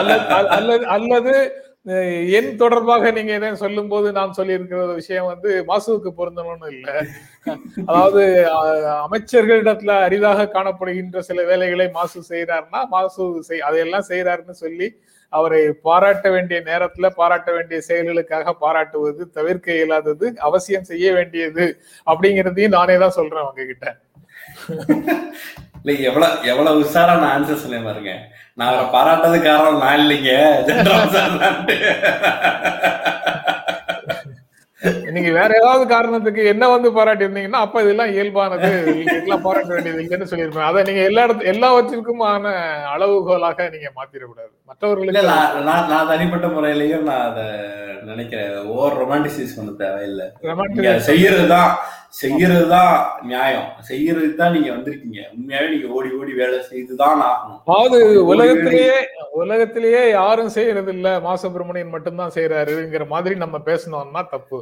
அல்லது 0.00 0.86
அல்லது 0.96 1.34
என் 2.36 2.48
தொடர்பாக 2.60 3.10
நீங்க 3.16 3.32
என்ன 3.38 3.48
சொல்லும் 3.62 3.90
போது 3.90 4.08
நான் 4.16 4.36
சொல்லியிருக்கிற 4.38 4.78
விஷயம் 5.00 5.28
வந்து 5.32 5.50
மாசுவுக்கு 5.68 6.10
பொருந்தணும்னு 6.20 6.68
இல்லை. 6.74 6.94
அதாவது 7.88 8.22
அமைச்சர்களிடத்துல 9.04 9.94
அரிதாக 10.06 10.48
காணப்படுகின்ற 10.56 11.20
சில 11.28 11.44
வேலைகளை 11.50 11.86
மாசு 11.98 12.20
செய்யறாருன்னா 12.30 12.80
மாசு 12.94 13.26
செய் 13.50 13.66
அதையெல்லாம் 13.68 14.08
செய்யறாருன்னு 14.10 14.56
சொல்லி 14.64 14.88
அவரை 15.32 15.60
பாராட்ட 15.86 16.26
வேண்டிய 16.36 16.58
நேரத்துல 16.70 17.06
பாராட்ட 17.20 17.50
வேண்டிய 17.56 17.78
செயல்களுக்காக 17.90 18.54
பாராட்டுவது 18.64 19.22
தவிர்க்க 19.38 19.78
இயலாதது 19.78 20.26
அவசியம் 20.48 20.88
செய்ய 20.90 21.06
வேண்டியது 21.18 21.66
அப்படிங்கிறதையும் 22.06 22.76
நானே 22.78 22.96
தான் 23.04 23.16
சொல்றேன் 23.20 23.44
அவங்க 23.44 23.64
கிட்ட 23.72 23.86
இல்ல 25.80 25.92
எவ்வளவு 26.10 26.46
எவ்வளவு 26.52 26.80
உஷாரா 26.84 27.14
நான் 27.22 27.32
ஆன்சர் 27.34 27.62
சொல்ல 27.64 27.78
பாருங்க. 27.82 28.12
நான் 28.58 28.68
அவரை 28.68 28.86
பாராட்டது 28.90 29.42
காரணம் 29.42 29.80
நான் 29.80 29.98
இல்லைங்க. 29.98 30.32
நீங்க 35.10 35.30
வேற 35.40 35.50
ஏதாவது 35.56 35.86
காரணத்துக்கு 35.86 36.44
என்ன 36.46 36.68
வந்து 36.68 36.92
பாராட்டி 36.92 37.24
இருந்தீங்கன்னா 37.24 37.60
அப்ப 37.64 37.82
இதெல்லாம் 37.82 38.10
இயல்பானது. 38.10 38.70
இதெல்லாம் 39.00 39.42
பாராட்ட 39.42 39.74
வேண்டியது 39.74 40.02
இல்லைன்னு 40.02 40.30
சொல்லியிருப்பேன். 40.30 40.68
அதை 40.70 40.82
நீங்க 40.82 41.00
எல்லா 41.00 41.26
இடத்து 41.26 41.50
எல்லாவற்றிற்குமான 41.54 42.44
அளவுகோலாக 42.94 43.70
நீங்க 43.70 43.90
மாத்திரக்கூடாது. 43.96 44.52
மற்றவர்களுக்கு 44.64 45.22
நான் 45.62 45.88
நான் 45.88 46.08
தனிப்பட்ட 46.08 46.46
முறையிலயும் 46.46 47.02
நான் 47.02 47.30
அதை 47.30 47.46
நினைக்கிறேன். 48.02 48.64
ஓவர் 48.64 48.98
ரொமான்டிசைஸ் 48.98 49.56
பண்ண 49.56 49.70
தேவையில்லை. 49.78 50.26
Romantic- 50.42 51.02
செய்யறதுதான் 52.20 52.92
செய்யறதுதான் 52.92 52.94
நியாயம். 53.30 53.66
செய்யறதுக்கு 53.88 54.36
தான் 54.40 54.54
நீங்க 54.56 54.70
வந்திருக்கீங்க. 54.74 55.20
உண்மையாவே 55.34 55.66
நீங்க 55.72 55.88
ஓடி 55.96 56.10
ஓடி 56.18 56.32
வேலை 56.40 56.58
செய்துதான் 56.70 57.20
ஆகணும். 57.28 57.58
அதாவது 57.66 57.98
உலகத்திலேயே 58.32 58.96
உலகத்திலேயே 59.42 60.02
யாரும் 60.18 60.54
செய்யறது 60.56 60.92
இல்ல 60.96 61.08
மா 61.26 61.32
சுப்பிரமணியன் 61.42 61.94
மட்டும்தான் 61.94 62.34
செய்யறாருங்கிற 62.36 63.06
மாதிரி 63.14 63.34
நம்ம 63.44 63.56
பேசணும்னா 63.68 64.22
தப்பு. 64.34 64.60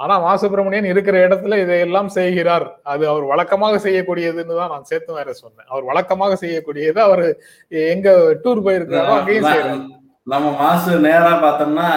ஆனா 0.00 0.14
மா 0.24 0.32
சுப்பிரமணியன் 0.42 0.88
இருக்கிற 0.92 1.16
இடத்துல 1.26 1.58
இதையெல்லாம் 1.64 2.08
செய்கிறார். 2.18 2.66
அது 2.92 3.04
அவர் 3.10 3.26
வழக்கமாக 3.32 3.80
செய்யக்கூடியதுன்னு 3.86 4.60
தான் 4.60 4.72
நான் 4.74 4.88
சேர்த்து 4.92 5.18
வேற 5.18 5.32
சொன்னேன். 5.42 5.68
அவர் 5.72 5.84
வழக்கமாக 5.90 6.38
செய்யக்கூடியது 6.44 7.00
அவர் 7.08 7.24
எங்க 7.94 8.16
டூர் 8.44 8.64
போயிருக்காரோ 8.68 9.12
அங்கேயும் 9.18 9.50
செய்யறாரு 9.52 9.78
நம்ம 10.32 10.50
மாசு 10.58 10.90
நேரா 11.04 11.32
பார்த்தோம்னா 11.40 11.88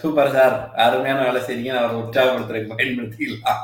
சூப்பர் 0.00 0.32
சார் 0.34 0.56
அருமையான 0.84 1.20
வேலை 1.26 1.40
செய்றீங்க 1.46 1.70
அவரை 1.76 1.94
உற்சாகப்படுத்துறதுக்கு 2.00 2.76
பயன்படுத்திக்கலாம். 2.80 3.62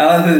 அதாவது 0.00 0.30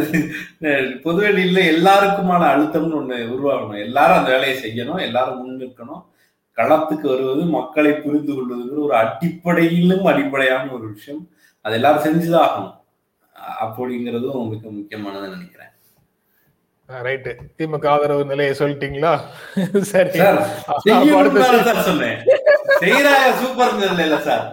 பொதுவெளியில 1.05 1.59
எல்லாருக்குமான 1.75 2.43
அழுத்தம்னு 2.53 2.99
ஒண்ணு 3.01 3.19
உருவாகணும். 3.35 3.85
எல்லாரும் 3.87 4.19
அந்த 4.21 4.31
வேலையை 4.37 4.57
செய்யணும் 4.65 5.05
எல்லாரும் 5.07 5.41
முன்னிற்கணும் 5.43 6.03
களத்துக்கு 6.59 7.07
வருவது 7.13 7.45
மக்களை 7.59 7.93
புரிந்து 7.93 8.33
கொள்வதுங்கிற 8.33 8.81
ஒரு 8.89 8.97
அடிப்படையிலும் 9.03 10.05
அடிப்படையான 10.13 10.73
ஒரு 10.79 10.87
விஷயம். 10.97 11.23
அது 11.65 11.75
எல்லாரும் 11.81 12.05
செஞ்சுதான் 12.07 12.47
ஆகணும். 12.49 12.77
அப்படிங்கிறதும் 13.65 14.51
மிக 14.53 14.69
முக்கியமானதுன்னு 14.79 15.37
நினைக்கிறேன். 15.37 15.73
ரைட்டு. 16.89 17.37
திமுக 17.59 17.87
ஆதரவு 17.87 18.25
நிலையை 18.25 18.55
சொல்லிட்டீங்களா? 18.55 19.21
சரி. 19.83 20.19
சூப்பர் 23.41 23.73
இல்ல 23.99 24.21
சார்? 24.21 24.45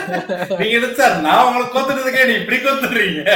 நீங்க 0.58 0.92
சார் 0.92 1.20
நான் 1.20 1.44
உங்களை 1.44 1.66
கொத்துறதுக்கே 1.66 2.26
நீ 2.26 2.32
இப்படி 2.32 2.56
கொத்துறீங்க? 2.56 3.22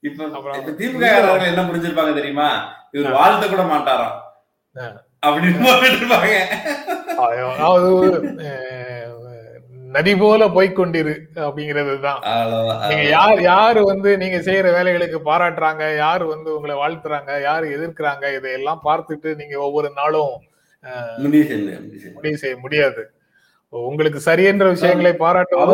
இப்ப 0.00 0.24
திமுக 0.78 1.04
என்ன 1.44 1.62
புரிஞ்சிருப்பாங்க 1.62 2.14
தெரியுமா? 2.14 2.48
இவர் 2.90 3.12
வாழ்த்த 3.12 3.46
கூட 3.46 3.62
மாட்டாராம். 3.62 4.16
அப்படின்னு 5.26 5.68
நதி 9.92 10.16
போல 10.16 10.48
போய்க்கொண்டிரு 10.48 11.14
அப்படிங்கிறது 11.34 12.00
தான் 12.00 12.22
நீங்க 12.88 13.08
யார் 13.08 13.40
யாரு 13.42 13.84
வந்து 13.84 14.16
நீங்க 14.16 14.36
செய்யற 14.36 14.66
வேலைகளுக்கு 14.78 15.18
பாராட்டுறாங்க 15.24 15.96
யாரு 15.96 16.26
வந்து 16.26 16.54
உங்களை 16.54 16.76
வாழ்த்துறாங்க 16.76 17.42
யாரு 17.42 17.66
எதிர்க்கிறாங்க 17.68 18.36
இதையெல்லாம் 18.36 18.80
பார்த்துட்டு 18.84 19.34
நீங்க 19.34 19.58
ஒவ்வொரு 19.58 19.92
நாளும் 19.94 20.34
முடிவு 22.12 22.36
செய்ய 22.36 22.56
முடியாது. 22.56 23.10
உங்களுக்கு 23.68 24.18
சரியென்ற 24.24 24.68
விஷயங்களை 24.68 25.12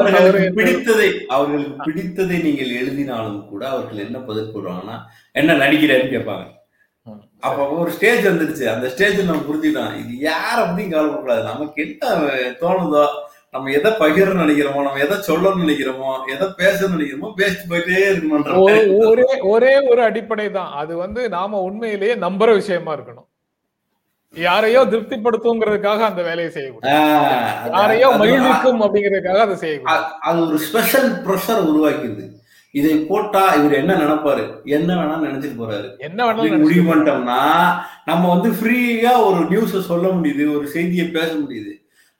என்று- 0.08 0.54
பிடித்ததை 0.54 1.24
அவர்களுக்கு 1.26 1.90
பிடித்ததை 1.90 2.42
நீங்கள் 2.42 2.70
எழுதினாலும் 2.70 3.48
கூட 3.48 3.68
அவர்கள் 3.68 4.04
என்ன 4.04 4.18
பதில் 4.18 4.54
போடுவாங்கன்னா 4.54 4.98
என்ன 5.32 5.52
நடிக்கிறேன்னு 5.54 6.10
கேட்பாங்க. 6.10 6.54
அப்ப 7.40 7.68
ஒரு 7.68 7.90
ஸ்டேஜ் 7.90 8.26
வந்துருச்சு. 8.26 8.74
அந்த 8.74 8.88
ஸ்டேஜ் 8.88 9.20
நம்ம 9.20 9.40
புரிஞ்சுக்கலாம் 9.40 9.98
இது 9.98 10.30
யார 10.30 10.58
பத்தியும் 10.58 10.92
கவலைப்படக்கூடாது. 10.92 11.42
நமக்கு 11.42 11.96
என்ன 12.00 12.16
தோணுதோ 12.60 13.06
நம்ம 13.54 13.70
எதை 13.70 13.92
பகிர 13.98 14.32
நினைக்கிறோமோ 14.34 14.82
நம்ம 14.82 14.98
எதை 14.98 15.16
சொல்லணும்னு 15.26 15.62
நினைக்கிறோமோ 15.64 16.08
எதை 16.26 16.48
பேசணும்னு 16.58 16.96
நினைக்கிறோமோ 16.96 17.30
பேசிட்டு 17.36 17.68
போயிட்டே 17.68 18.00
இருக்கணும்ன்ற 18.08 18.56
ஒ- 18.56 19.08
ஒரே 19.08 19.26
ஒரே 19.48 19.80
ஒரு 19.88 20.02
அடிப்படை 20.02 20.50
தான் 20.50 20.72
அது 20.72 20.96
வந்து 20.96 21.28
நாம 21.28 21.60
உண்மையிலேயே 21.60 22.14
நம்புற 22.16 22.54
விஷயமா 22.54 22.96
இருக்கணும். 22.96 23.28
யாரையோ 24.36 24.84
திருப்திப்படுத்துங்கிறதுக்காக 24.84 25.98
அந்த 26.00 26.22
வேலையை 26.22 26.50
செய்யக்கூடாது. 26.50 26.92
யாரையோ 27.72 28.08
மகிழ்விக்கும் 28.16 28.80
அப்படிங்கிறதுக்காக 28.80 29.38
அதை 29.38 29.56
செய்யக்கூடாது. 29.56 30.04
அது 30.20 30.46
ஒரு 30.46 30.58
ஸ்பெஷல் 30.58 31.10
ப்ரெஷர் 31.24 31.62
உருவாக்கிடுது. 31.66 32.24
இதை 32.74 32.98
போட்டா 33.04 33.54
இவர் 33.54 33.72
என்ன 33.72 33.94
நினைப்பாரு? 33.94 34.44
என்ன 34.68 34.94
வேணா 34.94 35.16
நினைச்சிட்டு 35.22 35.60
போறாரு. 35.60 35.88
என்ன 35.98 36.24
வேணாலும் 36.24 36.60
முடிவு. 36.60 36.84
பண்ணிட்டோம்னா 36.90 37.40
நம்ம 38.04 38.28
வந்து 38.34 38.50
ஃப்ரீயா 38.50 39.12
ஒரு 39.24 39.38
நியூஸ 39.44 39.80
சொல்ல 39.80 40.08
முடியுது 40.08 40.58
ஒரு 40.58 40.66
செய்தியை 40.68 41.06
பேச 41.08 41.34
முடியுது. 41.34 41.72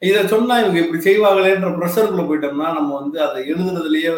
இத 0.02 0.26
சொன்னா 0.26 0.54
இவங்க 0.59 0.78
இப்படி 0.80 1.00
செய்வாங்களேன்ற 1.02 1.68
ப்ரெஷருக்குள்ள 1.76 2.24
போயிட்டோம்னா 2.26 2.68
நம்ம 2.78 2.90
வந்து 3.00 3.18
அதை 3.22 3.38
எழுதுறதுலயே 3.52 4.12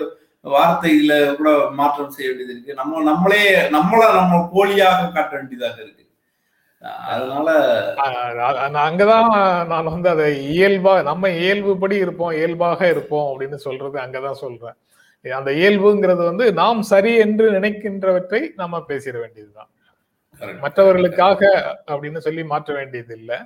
வார்த்தையில 0.44 1.12
கூட 1.36 1.50
மாற்றம் 1.70 2.10
செய்ய 2.10 2.28
வேண்டியது 2.28 2.52
இருக்கு. 2.52 2.74
நம்ம 2.74 3.02
நம்மளே 3.02 3.42
நம்மள 3.76 4.00
நம்ம 4.14 4.50
போலியாக 4.54 5.12
காட்ட 5.12 5.32
வேண்டியதாக 5.36 5.78
இருக்கு. 5.82 6.04
அதனால 7.08 7.48
அங்கதான் 8.84 9.30
நான் 9.66 9.92
வந்து 9.94 10.08
அதை 10.08 10.26
இயல்பா 10.58 10.92
நம்ம 11.02 11.28
இயல்புபடி 11.28 11.96
இருப்போம் 11.96 12.32
இயல்பாக 12.32 12.80
இருப்போம் 12.88 13.28
அப்படின்னு 13.30 13.58
சொல்றது 13.66 13.98
அங்கதான் 13.98 14.42
சொல்றேன். 14.44 14.76
அந்த 15.24 15.50
இயல்புங்கிறது 15.52 16.22
வந்து 16.24 16.52
நாம் 16.52 16.82
சரி 16.82 17.12
என்று 17.16 17.46
நினைக்கின்றவற்றை 17.50 18.40
நம்ம 18.56 18.84
பேசிட 18.88 19.16
வேண்டியதுதான். 19.20 19.70
மற்றவர்களுக்காக 20.60 21.40
அப்படின்னு 21.86 22.18
சொல்லி 22.18 22.44
மாற்ற 22.44 22.74
வேண்டியது 22.74 23.14
இல்லை 23.18 23.38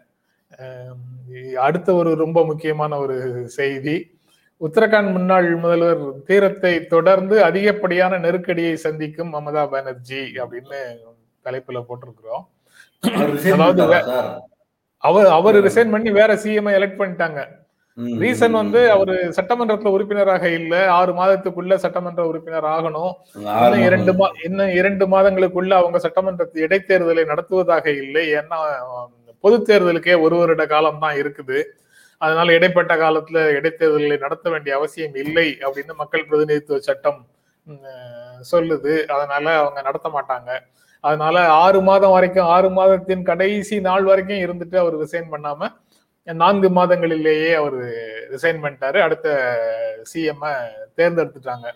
அடுத்த 1.66 1.88
ஒரு 2.00 2.10
ரொம்ப 2.22 2.38
முக்கியமான 2.50 2.98
ஒரு 3.04 3.16
செய்தி. 3.58 3.96
உத்தரகாண்ட் 4.60 5.14
முன்னாள் 5.14 5.48
முதல்வர் 5.62 6.02
தீரத்தை 6.28 6.72
தொடர்ந்து 6.94 7.36
அதிகப்படியான 7.48 8.18
நெருக்கடியை 8.24 8.74
சந்திக்கும் 8.86 9.32
மமதா 9.34 9.64
பானர்ஜி 9.72 10.22
அப்படின்னு 10.42 10.80
தலைப்புல 11.46 11.80
போட்டிருக்கிறோம். 11.88 12.44
அதாவது 13.54 13.82
அவர் 15.02 15.28
அவர் 15.36 15.56
ரிசைன் 15.66 15.92
பண்ணி 15.94 16.10
வேற 16.20 16.32
சிஎம் 16.42 16.76
எலெக்ட் 16.78 17.00
பண்ணிட்டாங்க. 17.00 17.40
ரீசன் 18.20 18.54
வந்து 18.60 18.80
அவரு 18.90 19.14
சட்டமன்றத்துல 19.38 19.92
உறுப்பினராக 19.96 20.44
இல்ல. 20.58 20.74
ஆறு 20.98 21.12
மாதத்துக்குள்ள 21.18 21.74
சட்டமன்ற 21.84 22.22
உறுப்பினர் 22.28 22.68
ஆகணும். 22.74 23.12
இன்னும் 23.36 23.84
இரண்டு. 23.88 24.12
மா 24.20 24.28
இன்னும் 24.46 24.72
இரண்டு 24.80 25.06
மாதங்களுக்குள்ள 25.14 25.72
அவங்க 25.80 25.98
சட்டமன்ற 26.04 26.46
இடைத்தேர்தலை 26.66 27.24
நடத்துவதாக 27.32 27.86
இல்லை. 28.02 28.24
ஏன்னா 28.38 28.60
பொது 29.44 29.56
தேர்தலுக்கே 29.68 30.14
ஒரு 30.24 30.36
வருட 30.40 30.64
காலம் 30.72 31.02
தான் 31.04 31.16
இருக்குது. 31.22 31.58
அதனால 32.20 32.52
இடைப்பட்ட 32.58 32.92
காலத்துல 33.02 33.38
இடைத்தேர்தல்களை 33.58 34.18
நடத்த 34.24 34.46
வேண்டிய 34.54 34.72
அவசியம் 34.78 35.16
இல்லை 35.24 35.48
அப்படின்னு 35.64 35.94
மக்கள் 36.02 36.28
பிரதிநிதித்துவ 36.28 36.78
சட்டம் 36.88 37.20
சொல்லுது. 38.52 38.92
அதனால 39.14 39.46
அவங்க 39.62 39.80
நடத்த 39.88 40.08
மாட்டாங்க. 40.16 40.50
அதனால 41.04 41.36
ஆறு 41.64 41.78
மாதம் 41.88 42.14
வரைக்கும் 42.16 42.50
ஆறு 42.54 42.68
மாதத்தின் 42.78 43.24
கடைசி 43.30 43.76
நாள் 43.88 44.04
வரைக்கும் 44.10 44.42
இருந்துட்டு 44.44 44.76
அவர் 44.82 44.96
ரிசைன் 45.04 45.32
பண்ணாம 45.34 45.70
நான்கு 46.26 46.68
மாதங்களிலேயே 46.78 47.48
அவர் 47.60 47.76
ரிசைன் 48.34 48.60
பண்ணிட்டாரு. 48.64 48.98
அடுத்த 49.06 49.28
சிஎம் 50.10 50.44
தேர்ந்தெடுத்துட்டாங்க. 50.98 51.66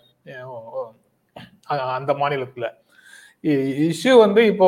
அந்த 1.97 2.11
மாநிலத்துல. 2.21 2.67
இஷ்யூ 3.43 4.13
வந்து 4.23 4.41
இப்போ 4.51 4.67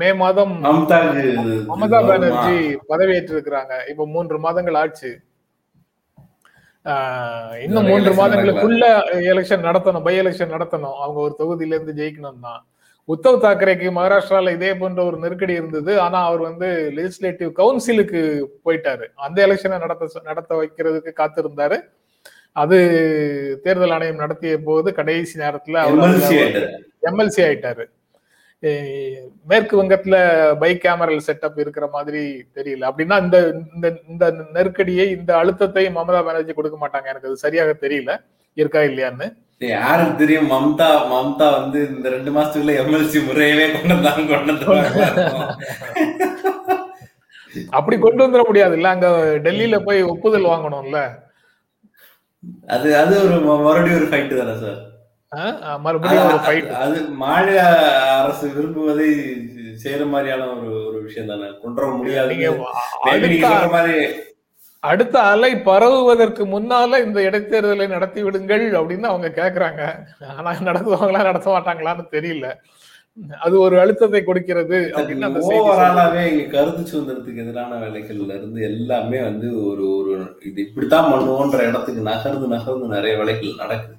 மே 0.00 0.08
மாதம் 0.22 0.54
மமதா? 0.64 1.98
பானர்ஜி 2.08 2.56
பதவியேற்று 2.90 3.36
இருக்கிறாங்க 3.36 3.74
இப்போ 3.90 4.04
மூன்று 4.14 4.38
மாதங்கள் 4.46 4.78
ஆச்சு. 4.82 5.10
இன்னும் 7.64 7.86
மூன்று 7.90 8.10
election 8.10 8.20
மாதங்களுக்குள்ள 8.20 8.84
எலெக்ஷன் 9.32 9.66
நடத்தணும். 9.68 10.04
பை 10.06 10.14
எலெக்ஷன் 10.22 10.54
நடத்தணும். 10.56 10.96
அவங்க 11.02 11.18
ஒரு 11.26 11.34
தொகுதியில 11.40 11.76
இருந்து 11.76 11.98
ஜெயிக்கணும் 12.00 12.44
தான் 12.46 12.62
உத்தவ் 13.08 13.42
தாக்கரேக்கு 13.44 13.88
மகாராஷ்டிரால 13.96 14.52
இதே 14.56 14.70
போன்ற 14.80 15.00
ஒரு 15.08 15.16
நெருக்கடி 15.22 15.54
இருந்தது. 15.60 15.92
ஆனா 16.04 16.18
அவர் 16.28 16.42
வந்து 16.48 16.68
லெஜிஸ்லேட்டிவ் 16.96 17.50
கவுன்சிலுக்கு 17.60 18.20
போயிட்டாரு. 18.66 19.06
அந்த 19.26 19.38
எலெக்ஷனை 19.46 19.78
நடத்த 19.84 20.22
நடத்த 20.30 20.54
வைக்கிறதுக்கு 20.60 21.12
காத்திருந்தாரு. 21.20 21.78
அது 22.62 22.76
தேர்தல் 23.64 23.94
ஆணையம் 23.94 24.22
நடத்திய 24.24 24.58
போது 24.68 24.88
கடைசி 24.98 25.34
நேரத்துல 25.44 25.80
அவர். 25.84 26.02
எம்எல்சி 27.10 27.40
ஆயிட்டாரு. 27.46 27.84
மேற்கு 29.50 29.74
வங்கத்துல 29.80 30.16
பை 30.60 30.70
கேமரல் 30.84 31.24
செட்டப் 31.26 31.58
இருக்கிற 31.62 31.86
மாதிரி 31.96 32.22
தெரியல. 32.58 32.84
அப்படின்னா 32.90 33.16
இந்த 33.24 33.38
இந்த 34.12 34.26
நெருக்கடியை 34.56 35.06
இந்த 35.16 35.32
அழுத்தத்தை 35.40 35.84
மமதா 35.96 36.20
பானர்ஜி 36.28 36.54
கொடுக்க 36.58 36.78
மாட்டாங்க. 36.82 37.10
எனக்கு 37.12 37.30
அது 37.30 37.44
சரியாக 37.46 37.74
தெரியல. 37.84 38.12
இருக்கா 38.56 38.80
இல்லையான்னு. 38.90 39.26
யாருக்கு 39.72 40.14
தெரியும்? 40.22 40.48
மம்தா 40.52 40.88
மம்தா 41.12 41.46
வந்து 41.58 41.78
இந்த 41.94 42.06
ரெண்டு 42.14 42.30
மாசத்துக்குள்ள 42.36 42.74
எம்எல்சி 42.82 43.18
முறையவே 43.28 43.66
கொண்டு 43.74 43.94
வந்தாங்க 43.96 44.24
கொண்டு 44.32 44.52
அப்படி 47.78 47.96
கொண்டு 47.98 48.20
வந்துட 48.24 48.42
முடியாது. 48.48 48.74
இல்ல 48.78 48.88
அங்க 48.94 49.08
டெல்லியில 49.44 49.76
போய் 49.88 50.00
ஒப்புதல் 50.12 50.50
வாங்கணும்ல. 50.52 51.00
அது 52.74 52.88
அது 53.02 53.14
ஒரு 53.26 53.36
மறுபடியும் 53.66 53.98
ஒரு 54.00 54.08
ஃபைட் 54.10 54.34
தானே 54.40 54.54
சார்? 54.64 54.80
மறுபடியும் 55.84 56.76
அது 56.82 56.98
மாநில 57.22 57.58
அரசு 58.20 58.46
விரும்புவதை 58.56 59.08
செய்யற 59.84 60.02
மாதிரியான 60.12 60.46
ஒரு 60.56 60.70
ஒரு 60.88 60.98
விஷயம் 61.06 61.30
தானே. 61.32 61.48
கொண்டு 61.62 61.86
முடியாது. 61.96 62.34
அடுத்த 63.08 63.48
சொல்ற 63.48 63.70
மாதிரி 63.76 63.96
அடுத்த 64.82 65.16
அலை 65.32 65.50
பரவுவதற்கு 65.68 66.42
முன்னால 66.54 66.98
இந்த 67.04 67.18
இடைத்தேர்தலை 67.28 67.86
நடத்தி 67.88 68.22
விடுங்கள் 68.22 68.64
அப்படின்னு 68.78 69.06
அவங்க 69.12 69.28
கேக்குறாங்க. 69.40 69.82
ஆனா 70.36 70.50
நடத்துவாங்களா 70.68 71.28
நடத்த 71.28 71.48
மாட்டாங்களான்னு 71.50 72.04
தெரியல. 72.16 72.48
அது 73.44 73.54
ஒரு 73.60 73.76
அழுத்தத்தை 73.80 74.20
கொடுக்கிறது. 74.24 74.78
ஓவராலாவே 75.56 76.22
இங்க 76.30 76.44
கருத்து 76.54 76.82
சுதந்திரத்துக்கு 76.92 77.42
எதிரான 77.44 77.78
வேலைகள்ல 77.84 78.36
இருந்து 78.38 78.62
எல்லாமே 78.70 79.20
வந்து 79.22 79.48
ஒரு 79.70 79.86
ஒரு 79.98 80.14
இது 80.50 80.60
இப்படித்தான் 80.66 81.10
பண்ணுவோன்ற 81.12 81.60
இடத்துக்கு 81.70 82.08
நகர்ந்து 82.12 82.48
நகர்ந்து 82.56 82.94
நிறைய 82.96 83.14
வேலைகள் 83.20 83.60
நடக்குது. 83.62 83.96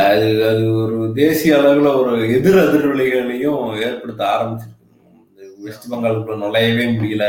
அது 0.00 0.28
அது 0.50 0.62
ஒரு 0.82 0.98
தேசிய 1.14 1.56
அளவில் 1.58 1.88
ஒரு 2.00 2.12
எதிர் 2.36 2.58
அதிர்வலைகளையும் 2.62 3.64
ஏற்படுத்த 3.86 4.22
ஆரம்பிச்சிருக்கு. 4.34 5.48
வெஸ்ட் 5.64 5.88
பெங்காலுக்குள்ள 5.92 6.36
நுழையவே 6.44 6.84
முடியல. 6.94 7.24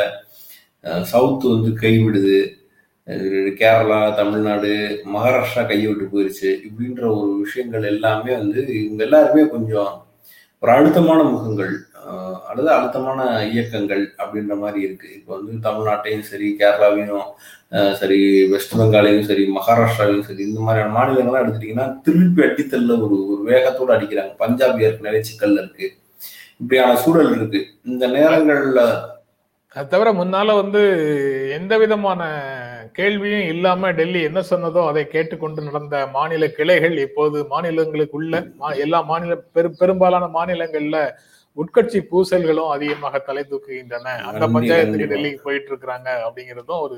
சவுத் 1.12 1.48
வந்து 1.54 1.72
கைவிடுது. 1.82 2.38
கேரளா 3.60 4.00
தமிழ்நாடு 4.16 4.72
மகாராஷ்டிரா 5.14 5.64
கையை 5.68 5.88
விட்டு 5.88 6.06
போயிருச்சு. 6.14 6.50
இப்படின்ற 6.68 7.02
ஒரு 7.20 7.32
விஷயங்கள் 7.44 7.90
எல்லாமே 7.94 8.32
வந்து 8.42 8.60
இவங்க 8.84 9.04
எல்லாருமே 9.04 9.44
கொஞ்சம் 9.56 9.92
ஒரு 10.60 10.72
அழுத்தமான 10.72 11.20
முகங்கள் 11.24 11.74
அல்லது 12.50 12.70
அழுத்தமான 12.76 13.20
இயக்கங்கள் 13.54 14.04
அப்படின்ற 14.24 14.54
மாதிரி 14.64 14.80
இருக்கு. 14.88 15.08
இப்போ 15.18 15.32
வந்து 15.38 15.54
தமிழ்நாட்டையும் 15.68 16.28
சரி 16.30 16.56
கேரளாவையும் 16.60 17.28
சரி 17.96 18.48
வெஸ்ட் 18.48 18.76
பெங்காலையும் 18.76 19.22
சரி 19.22 19.50
மகாராஷ்டிராவையும் 19.50 20.20
சரி 20.20 20.44
இந்த 20.44 20.60
மாதிரியான 20.60 21.00
மாநிலங்கள்லாம் 21.00 21.44
எடுத்துட்டீங்கன்னா 21.44 22.02
திருப்பி 22.02 22.44
அடித்தல்ல 22.44 22.92
ஒரு 23.02 23.28
ஒரு 23.28 23.44
வேகத்தோட 23.46 23.98
அடிக்கிறாங்க. 23.98 24.38
பஞ்சாப் 24.38 24.82
ஏற்கனவே 24.82 25.22
சிக்கல்ல 25.22 25.52
இருக்கு. 25.52 25.94
இப்படியான 26.60 26.96
சூழல் 26.96 27.36
இருக்கு. 27.36 27.68
இந்த 27.86 28.08
நேரங்கள்ல 28.08 29.12
அது 29.76 29.88
தவிர 29.88 30.14
முன்னால 30.14 30.56
வந்து 30.56 30.82
எந்த 31.54 31.78
விதமான 31.78 32.22
கேள்வியும் 32.92 33.48
இல்லாம 33.48 33.92
டெல்லி 33.92 34.22
என்ன 34.22 34.40
சொன்னதோ 34.50 34.88
அதை 34.88 35.08
கேட்டுக்கொண்டு 35.08 35.62
நடந்த 35.62 36.08
மாநில 36.08 36.48
கிளைகள் 36.48 36.98
இப்போது 36.98 37.44
மாநிலங்களுக்குள்ள 37.44 38.54
மா- 38.60 38.78
எல்லா 38.78 39.02
மாநில 39.02 39.36
பெரு 39.36 39.72
பெரும்பாலான 39.72 40.26
மாநிலங்கள்ல 40.26 41.16
உட்கட்சி 41.58 42.08
பூசல்களும் 42.12 42.70
அதிகமாக 42.70 43.20
தலை 43.20 43.46
தூக்குகின்றன. 43.50 44.06
அந்த 44.24 44.48
பஞ்சாயத்துக்கு. 44.48 45.10
டெல்லிக்கு 45.10 45.42
போயிட்டு 45.44 45.76
இருக்கிறாங்க 45.76 46.10
அப்படிங்கிறதும் 46.28 46.80
ஒரு 46.80 46.98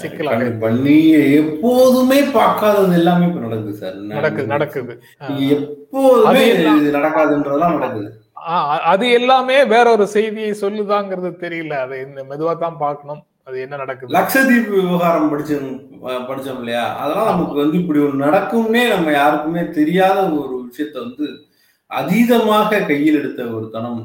சிக்கலாக. 0.00 0.44
நீ 0.86 0.96
எப்போதுமே 1.40 2.20
பார்க்காதது 2.36 2.94
எல்லாமே 3.00 3.26
இப்ப 3.26 3.40
நடக்குது 3.40 3.74
சார். 3.80 3.96
நடக்குது 4.14 4.48
நடக்குது. 4.54 4.94
எப்போதுமே 5.56 6.44
நடக்காதுன்றதெல்லாம் 6.96 7.76
நடக்குது. 7.78 8.10
அது 8.92 9.06
எல்லாமே 9.18 9.56
வேற 9.74 9.86
ஒரு 9.96 10.06
செய்தியை 10.06 10.52
சொல்லுதாங்கிறது 10.60 11.30
தெரியல. 11.44 11.74
அதை 11.84 11.98
இந்த 12.08 12.20
மெதுவா 12.30 12.54
தான் 12.58 12.80
பார்க்கணும். 12.84 13.22
அது 13.48 13.56
என்ன 13.64 13.76
நடக்குது? 13.76 14.14
லட்சதீப் 14.16 14.70
விவகாரம் 14.74 15.30
படிச்சோம் 15.32 15.68
படிச்சோம் 16.30 16.58
இல்லையா? 16.58 16.84
அதெல்லாம் 17.02 17.30
நமக்கு 17.32 17.56
வந்து 17.62 17.76
இப்படி 17.82 18.00
ஒரு 18.06 18.16
நடக்கும்னே 18.24 18.82
நம்ம 18.94 19.12
யாருக்குமே 19.12 19.62
தெரியாத 19.78 20.18
ஒரு 20.40 20.54
விஷயத்த 20.66 20.96
வந்து 21.06 21.26
அதீதமாக 21.90 22.86
கையில் 22.90 23.18
எடுத்த 23.20 23.42
ஒரு 23.58 23.68
தனம். 23.76 24.02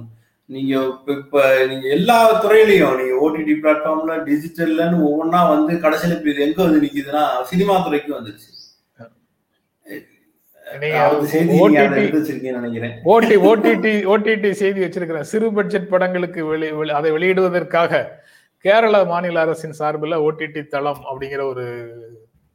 நீங்க 0.53 0.73
இப்ப 1.13 1.37
நீங்க 1.67 1.87
எல்லா 1.89 2.17
துறையிலையும் 2.43 2.97
நீங்க 2.97 3.15
ஓடிடி 3.21 3.53
பிளாட்ஃபார்ம்ல 3.59 4.15
டிஜிட்டல்லன்னு 4.25 4.97
ஒவ்வொன்றா 5.07 5.41
வந்து 5.49 5.73
கடைசியில 5.83 6.17
இப்ப 6.17 6.29
இது 6.29 6.41
எங்க 6.41 6.63
வந்து 6.63 6.81
நிக்குதுன்னா 6.81 7.23
சினிமா 7.43 7.83
துறைக்கு 7.85 8.11
வந்துருச்சு. 8.13 8.49
செய்தி 14.53 14.79
வச்சிருக்கிறேன் 14.79 15.21
சிறு 15.23 15.53
பட்ஜெட் 15.53 15.89
படங்களுக்கு 15.89 16.41
அதை 16.93 17.11
வெளியிடுவதற்காக 17.11 18.01
கேரள 18.65 19.05
மாநில 19.05 19.39
அரசின் 19.39 19.73
சார்பில் 19.73 20.21
ஓடிடி 20.25 20.67
தளம் 20.67 21.01
அப்படிங்கிற 21.09 21.41
ஒரு 21.43 21.65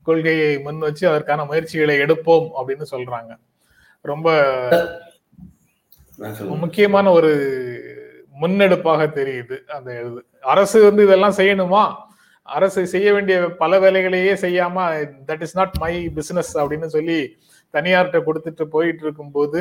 கொள்கையை 0.06 0.58
முன் 0.58 0.78
வச்சு 0.78 1.08
அதற்கான 1.08 1.44
முயற்சிகளை 1.44 1.98
எடுப்போம் 1.98 2.48
அப்படின்னு 2.58 2.86
சொல்றாங்க. 2.90 3.30
ரொம்ப 4.04 4.28
முக்கியமான 6.58 7.10
ஒரு 7.10 7.30
முன்னெடுப்பாக 8.40 9.02
தெரியுது 9.18 9.56
அந்த 9.76 9.88
இது 10.00 10.20
அரசு 10.52 10.78
வந்து 10.88 11.02
இதெல்லாம் 11.06 11.38
செய்யணுமா? 11.40 11.82
அரசு 12.56 12.80
செய்ய 12.92 13.08
வேண்டிய 13.14 13.38
பல 13.62 13.78
வேலைகளையே 13.84 14.34
செய்யாம 14.44 14.84
that 15.28 15.42
is 15.46 15.56
not 15.58 15.74
my 15.82 15.94
business 16.18 16.52
அப்படின்னு 16.60 16.88
சொல்லி 16.96 17.18
தனியார்கிட்ட 17.74 18.20
கொடுத்துட்டு 18.28 18.64
போயிட்டு 18.74 19.04
இருக்கும்போது 19.06 19.58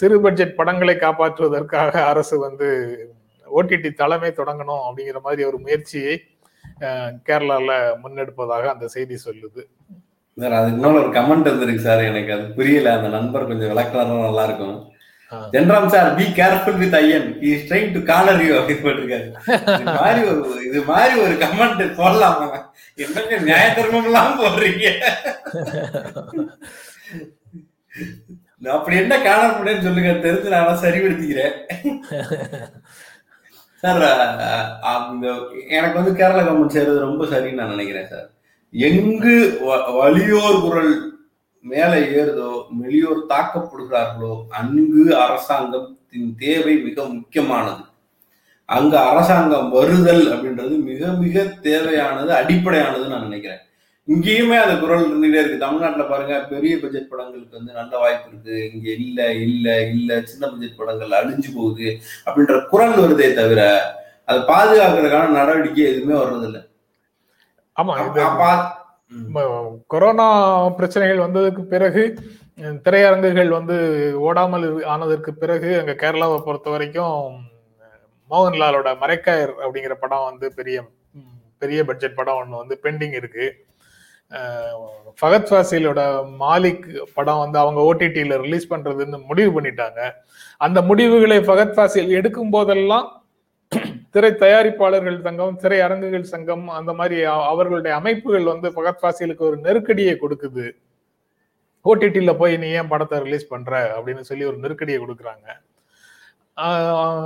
சிறு 0.00 0.16
பட்ஜெட் 0.24 0.58
படங்களை 0.60 0.94
காப்பாற்றுவதற்காக 1.02 1.94
அரசு 2.12 2.36
வந்து 2.46 2.68
ஓடிடி 3.46 3.90
தலைமை 4.02 4.30
தொடங்கணும் 4.38 4.84
அப்படிங்கிற 4.86 5.20
மாதிரி 5.26 5.42
ஒரு 5.50 5.58
முயற்சியை 5.64 6.14
கேரளாவில் 7.26 7.26
கேரளால 7.26 7.70
முன்னெடுப்பதாக 8.02 8.64
அந்த 8.72 8.86
செய்தி 8.94 9.16
சொல்லுது. 9.26 9.62
சார் 10.38 10.56
அதுக்கு 10.58 10.76
முன்னால 10.76 11.00
ஒரு 11.02 11.10
கமெண்ட் 11.16 11.50
வந்துருக்கு 11.50 11.86
சார் 11.86 12.02
எனக்கு 12.10 12.32
அது 12.36 12.44
புரியல. 12.58 12.92
அந்த 12.98 13.08
நண்பர் 13.16 13.48
கொஞ்சம் 13.50 13.70
விளக்கலாம் 13.72 14.26
நல்லா 14.26 14.44
இருக்கும். 14.48 14.76
Jenram 15.54 15.92
sir 15.94 16.08
be 16.18 16.26
careful 16.40 16.80
with 16.82 16.96
iron. 17.00 17.28
Is 17.50 17.66
trying 17.68 17.92
to 17.96 18.00
collar 18.10 18.42
you 18.46 18.52
அப்படின்னு 18.60 18.84
போட்டிருக்காரு. 18.84 19.28
இது 19.80 19.92
மாதிரி 20.00 20.20
ஒரு 20.30 20.42
இது 20.68 20.80
மாதிரி 20.90 21.14
ஒரு 21.24 21.34
கமெண்ட் 21.44 21.82
போடலாம். 22.00 22.40
என்னங்க 23.04 23.36
நியாய 23.48 23.66
தர்மம் 23.76 24.08
எல்லாம் 24.10 24.38
போடுறீங்க 24.40 24.86
அப்படி 28.74 28.96
என்ன 29.02 29.14
காலர் 29.28 29.56
பண்ணேன்னு 29.56 29.86
சொல்லுங்க. 29.86 30.10
தெரிஞ்சு 30.26 30.52
நான் 30.54 30.82
சரிபடுத்திக்கிறேன் 30.82 31.54
சார் 33.82 34.04
அந்த 34.90 35.26
எனக்கு 35.76 35.98
வந்து 36.00 36.12
கேரளா 36.18 36.42
கவர்மெண்ட் 36.44 36.74
செய்யறது 36.74 37.06
ரொம்ப 37.06 37.24
சரின்னு 37.32 37.60
நான் 37.60 37.74
நினைக்கிறேன் 37.74 38.10
சார். 38.12 38.28
எங்கு 38.72 39.34
வலியோர் 39.96 40.62
குரல் 40.66 40.92
மேலே 41.64 41.98
ஏறுதோ 42.18 42.50
மெலியோர் 42.80 43.20
தாக்கப்படுகிறார்களோ 43.32 44.34
அங்கு 44.60 45.04
அரசாங்கத்தின் 45.24 46.30
தேவை 46.38 46.74
மிக 46.76 47.04
முக்கியமானது. 47.04 47.82
அங்க 48.68 48.94
அரசாங்கம் 49.10 49.70
வருதல் 49.70 50.24
அப்படின்றது 50.32 50.74
மிக 50.90 51.12
மிக 51.24 51.44
தேவையானது 51.66 52.32
அடிப்படையானது 52.32 53.06
நான் 53.06 53.26
நினைக்கிறேன். 53.28 53.62
இங்கேயுமே 54.08 54.56
அந்த 54.62 54.74
குரல் 54.76 55.04
இருந்துகிட்டே 55.08 55.40
இருக்கு. 55.40 55.64
தமிழ்நாட்டுல 55.64 56.04
பாருங்க 56.08 56.36
பெரிய 56.52 56.78
பட்ஜெட் 56.78 57.10
படங்களுக்கு 57.10 57.58
வந்து 57.58 57.72
நல்ல 57.72 57.98
வாய்ப்பு 57.98 58.28
இருக்கு. 58.30 58.56
இங்க 58.74 58.88
இல்ல 58.90 59.32
இல்ல 59.32 59.86
இல்ல 59.86 60.20
சின்ன 60.22 60.46
பட்ஜெட் 60.46 60.78
படங்கள் 60.80 61.18
அழிஞ்சு 61.20 61.50
போகுது 61.56 61.88
அப்படின்ற 62.26 62.56
குரல் 62.66 62.96
வருதே 63.02 63.28
தவிர 63.34 63.62
அதை 64.24 64.40
பாதுகாக்கிறதுக்கான 64.52 65.36
நடவடிக்கை 65.38 65.84
எதுவுமே 65.84 66.14
வர்றதில்ல. 66.22 66.58
ஆமா 67.76 67.94
கொரோனா 69.86 70.68
பிரச்சனைகள் 70.68 71.24
வந்ததுக்கு 71.26 71.62
பிறகு 71.62 72.18
திரையரங்குகள் 72.60 73.48
வந்து 73.48 73.76
ஓடாமல் 74.18 74.84
ஆனதற்கு 74.84 75.34
பிறகு 75.34 75.78
அங்க 75.78 75.92
கேரளாவை 75.92 76.44
பொறுத்த 76.44 76.70
வரைக்கும் 76.70 77.44
மோகன்லாலோட 78.30 78.90
மரைக்காயர் 79.00 79.52
அப்படிங்கிற 79.64 79.94
படம் 79.94 80.24
வந்து 80.24 80.52
பெரிய 80.52 80.84
பெரிய 81.58 81.84
பட்ஜெட் 81.84 82.14
படம் 82.14 82.34
ஒன்று 82.34 82.56
வந்து 82.56 82.78
பெண்டிங் 82.82 83.12
இருக்கு. 83.12 83.64
ஃபகத் 85.20 85.48
ஃபாசிலோட 85.50 86.00
மாலிக் 86.40 87.04
படம் 87.14 87.38
வந்து 87.38 87.58
அவங்க 87.58 87.94
ஓடிடியில் 87.94 88.40
ரிலீஸ் 88.40 88.72
பண்றதுன்னு 88.72 89.24
முடிவு 89.24 89.60
பண்ணிட்டாங்க. 89.60 90.10
அந்த 90.56 90.82
முடிவுகளை 90.82 91.38
ஃபகத் 91.38 91.74
ஃபாசில் 91.76 92.08
எடுக்கும் 92.08 92.50
போதெல்லாம் 92.50 93.21
திரை 94.12 94.30
தயாரிப்பாளர்கள் 94.30 95.20
சங்கம் 95.22 95.58
திரையரங்குகள் 95.58 96.30
சங்கம் 96.32 96.68
அந்த 96.68 96.92
மாதிரி 96.92 97.22
அவர்களுடைய 97.22 97.96
அமைப்புகள் 97.96 98.44
வந்து 98.44 98.70
பகத் 98.70 99.00
ஃபாசிலுக்கு 99.02 99.38
ஒரு 99.38 99.56
நெருக்கடியை 99.56 100.18
கொடுக்குது. 100.20 100.70
ஓடிடியில் 101.84 102.38
போய் 102.38 102.56
நீ 102.56 102.68
ஏன் 102.68 102.88
படத்தை 102.88 103.18
ரிலீஸ் 103.18 103.48
பண்ற? 103.48 104.00
அப்படின்னு 104.00 104.20
சொல்லி 104.20 104.44
ஒரு 104.44 104.56
நெருக்கடியை 104.56 105.00
கொடுக்குறாங்க. 105.00 105.46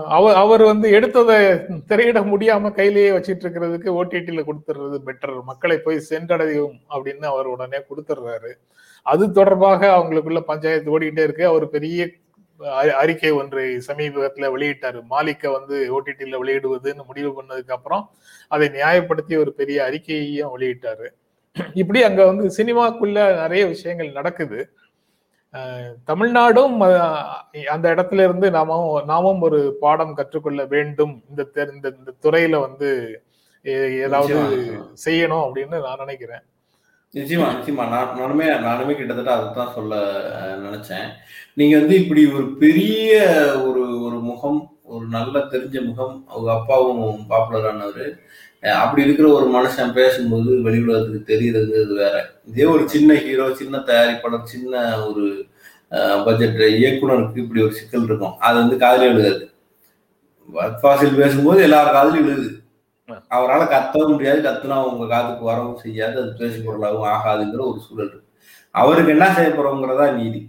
அவர் 0.09 0.35
அவர் 0.35 0.62
வந்து 0.62 0.90
எடுத்ததை 0.90 1.66
திரையிட 1.85 2.20
முடியாம 2.20 2.72
கையிலேயே 2.72 3.11
வச்சிட்டு 3.11 3.44
இருக்கிறதுக்கு 3.44 3.90
ஓடிடியில 4.01 4.44
கொடுத்துடுறது 4.44 4.99
பெட்டர் 5.07 5.42
மக்களை 5.42 5.79
போய் 5.79 6.07
சென்றடையும் 6.11 6.79
அப்படின்னு 6.90 7.25
அவர் 7.25 7.46
உடனே 7.46 7.79
கொடுத்துடுறாரு. 7.79 8.53
அது 9.03 9.33
தொடர்பாக 9.33 9.87
அவங்களுக்குள்ள 9.96 10.40
பஞ்சாயத்து 10.40 10.99
ஓடிக்கிட்டே 10.99 11.22
இருக்கு. 11.22 11.46
அவர் 11.46 11.68
பெரிய 11.68 12.09
அறிக்கை 12.92 13.30
ஒன்றை 13.30 13.64
சமீபத்துல 13.86 14.48
வெளியிட்டாரு. 14.54 15.00
மாலிக்க 15.10 15.50
வந்து 15.52 15.76
ஓடிடியில 15.96 16.40
வெளியிடுவதுன்னு 16.42 17.06
முடிவு 17.06 17.30
பண்ணதுக்கு 17.36 17.76
அப்புறம் 17.78 18.04
அதை 18.48 18.68
நியாயப்படுத்தி 18.68 19.34
ஒரு 19.38 19.52
பெரிய 19.52 19.78
அறிக்கையையும் 19.90 20.54
வெளியிட்டாரு. 20.56 21.08
இப்படி 21.74 22.00
அங்க 22.02 22.22
வந்து 22.26 22.46
சினிமாக்குள்ள 22.58 23.18
நிறைய 23.42 23.66
விஷயங்கள் 23.66 24.18
நடக்குது. 24.18 24.60
தமிழ்நாடும் 26.06 26.74
அந்த 27.74 27.86
இடத்துல 27.94 28.24
இருந்து 28.26 28.50
நாமும் 28.50 29.04
நாமும் 29.04 29.40
ஒரு 29.40 29.60
பாடம் 29.80 30.14
கற்றுக்கொள்ள 30.14 30.64
வேண்டும். 30.64 31.14
இந்த 31.28 31.70
இந்த 31.74 31.92
துறையில 32.22 32.60
வந்து 32.60 32.90
ஏதாவது. 34.04 34.34
செய்யணும் 35.04 35.44
அப்படின்னு 35.44 35.78
நான் 35.82 36.02
நினைக்கிறேன். 36.04 36.44
நிச்சயமா 37.16 37.46
நிச்சயமா. 37.55 37.85
நான் 37.92 38.16
நானுமே 38.20 38.46
நானுமே 38.66 38.94
கிட்டத்தட்ட 38.96 39.31
அதைத்தான் 39.35 39.74
சொல்ல 39.76 40.00
நினைச்சேன். 40.64 41.07
நீங்க 41.59 41.74
வந்து 41.81 41.94
இப்படி 42.02 42.22
ஒரு 42.37 42.46
பெரிய 42.62 43.12
ஒரு 43.66 43.85
ஒரு 44.07 44.18
முகம் 44.31 44.59
ஒரு 44.94 45.05
நல்ல 45.14 45.38
தெரிஞ்ச 45.52 45.76
முகம் 45.87 46.16
அவங்க 46.33 46.50
அப்பாவும் 46.57 47.22
பாப்புலர் 47.31 47.68
ஆனவர் 47.70 48.11
அப்படி 48.83 49.02
இருக்கிற 49.07 49.26
ஒரு 49.38 49.46
மனுஷன் 49.57 49.96
பேசும்போது 49.98 50.50
வெளி 50.66 50.79
உலகத்துக்கு 50.85 51.31
தெரியுறது 51.33 51.81
வேற. 52.02 52.14
இதே 52.50 52.66
ஒரு 52.74 52.85
சின்ன 52.94 53.14
ஹீரோ 53.24 53.46
சின்ன 53.61 53.81
தயாரிப்பாளர் 53.88 54.52
சின்ன 54.55 54.83
ஒரு 55.09 55.24
பட்ஜெட் 56.26 56.62
இயக்குனருக்கு 56.79 57.42
இப்படி 57.44 57.62
ஒரு 57.66 57.74
சிக்கல் 57.81 58.07
இருக்கும். 58.09 58.37
அது 58.46 58.57
வந்து 58.62 58.76
காதலி 58.85 59.07
எழுதாது 59.12 59.44
ஃபாசில் 60.83 61.20
பேசும்போது 61.22 61.61
எல்லார் 61.66 61.94
காதலி 61.96 62.18
எழுது 62.24 62.48
அவரால் 63.28 63.68
கத்தவும் 63.68 64.08
முடியாது 64.08 64.42
கத்துனா 64.42 64.84
உங்க 64.84 65.06
காதுக்கு 65.06 65.44
வரவும் 65.44 65.76
செய்யாது 65.76 66.22
அது 66.22 66.34
பேசு 66.34 66.62
பொருளாகவும் 66.62 67.08
ஆகாதுங்கிற 67.08 67.60
ஒரு 67.60 67.80
சூழல் 67.88 68.08
இருக்கு. 68.08 68.28
அவருக்கு 68.70 69.10
என்ன 69.10 69.32
செய்ய 69.32 69.50
போறோங்கிறதா 69.50 70.12
நீதி. 70.12 70.48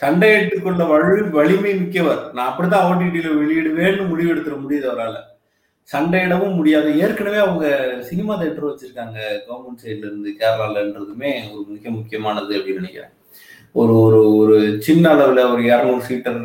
சண்டையிட்டுக் 0.00 0.62
கொள்ள 0.62 0.84
வலு 0.84 1.30
வலிமை 1.30 1.74
மிக்கவர். 1.74 2.32
நான் 2.32 2.48
அப்படித்தான் 2.48 2.96
ஓடிடியில 2.96 3.28
வெளியிடுவேன்னு 3.40 4.08
முடிவு 4.08 4.34
எடுத்துட 4.34 4.54
முடியுது 4.54 4.90
அவரால். 4.90 5.24
சண்டையிடவும் 5.92 6.54
முடியாது. 6.54 7.00
ஏற்கனவே 7.00 7.36
அவங்க 7.36 7.96
சினிமா 8.00 8.42
தேட்டர் 8.42 8.70
வச்சிருக்காங்க. 8.70 9.18
கவர்மெண்ட் 9.48 9.84
சைட்ல 9.84 9.96
இருந்து 9.96 10.34
கேரளாலன்றதுமே 10.38 11.52
ஒரு 11.52 11.64
மிக 11.66 11.90
முக்கியமானது 11.90 12.58
அப்படின்னு 12.58 12.74
நினைக்கிறேன். 12.74 13.10
ஒரு 13.74 13.94
ஒரு 14.06 14.18
ஒரு 14.40 14.56
சின்ன 14.86 15.04
அளவில் 15.14 15.50
ஒரு 15.52 15.62
இரநூறு 15.70 16.02
சீட்டர் 16.08 16.38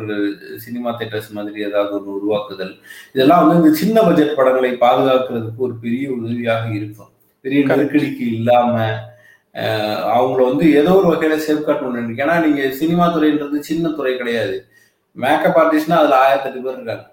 சினிமா 0.64 0.90
தேட்டர்ஸ் 0.98 1.28
மாதிரி 1.36 1.64
ஏதாவது 1.68 1.92
ஒன்று 1.96 2.16
உருவாக்குதல். 2.18 2.72
இதெல்லாம் 3.14 3.42
வந்து 3.42 3.60
இந்த 3.60 3.78
சின்ன 3.82 3.96
பட்ஜெட் 4.06 4.38
படங்களை 4.38 4.70
பாதுகாக்கிறதுக்கு 4.84 5.66
ஒரு 5.68 5.74
பெரிய 5.84 6.06
உதவியாக 6.16 6.64
இருக்கும். 6.78 7.12
பெரிய 7.44 7.60
நெருக்கடிக்கு 7.66 8.24
இல்லாம 8.38 8.74
அவங்கள 10.14 10.40
வந்து 10.50 10.64
ஏதோ 10.80 10.90
ஒரு 10.98 11.08
வகையில 11.12 11.36
சேஃப்கார்ட் 11.46 11.84
பண்ணி 11.84 12.20
ஏன்னா 12.24 12.34
நீங்க 12.46 12.62
சினிமா 12.80 13.06
துறைன்றது 13.14 13.58
சின்ன 13.70 13.88
துறை 13.98 14.12
கிடையாது. 14.16 14.56
மேக்கப் 15.16 15.58
ஆர்டிஸ்ட்னா 15.62 16.00
அதுல 16.00 16.18
ஆயிரத்தெட்டு 16.24 16.64
பேர் 16.66 16.76
இருக்காங்க. 16.78 17.06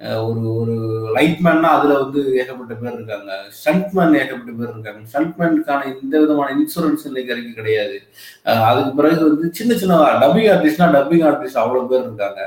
ஒரு 0.00 0.40
ஒரு 0.60 0.74
லைட்மேன்னா 1.16 1.68
அதுல 1.76 1.92
வந்து 2.02 2.20
ஏகப்பட்ட 2.40 2.74
பேர் 2.80 2.96
இருக்காங்க. 2.96 3.30
ஸ்டண்ட்மேன் 3.58 4.16
ஏகப்பட்ட 4.22 4.52
பேர் 4.58 4.72
இருக்காங்க. 4.74 5.00
ஸ்டண்ட்மேனுக்கான 5.10 5.86
எந்த 5.92 6.14
விதமான 6.22 6.48
இன்சூரன்ஸ் 6.56 7.06
இன்னைக்கு 7.10 7.32
வரைக்கும் 7.32 7.58
கிடையாது. 7.60 7.96
அதுக்கு 8.70 8.92
பிறகு 9.00 9.22
வந்து 9.28 9.48
சின்ன 9.58 9.76
சின்ன 9.82 10.00
டப்பிங் 10.24 10.50
ஆர்டிஸ்ட்னா 10.54 10.88
டப்பிங் 10.96 11.24
ஆர்டிஸ்ட் 11.30 11.62
அவ்வளவு 11.62 11.90
பேர் 11.92 12.06
இருக்காங்க. 12.08 12.40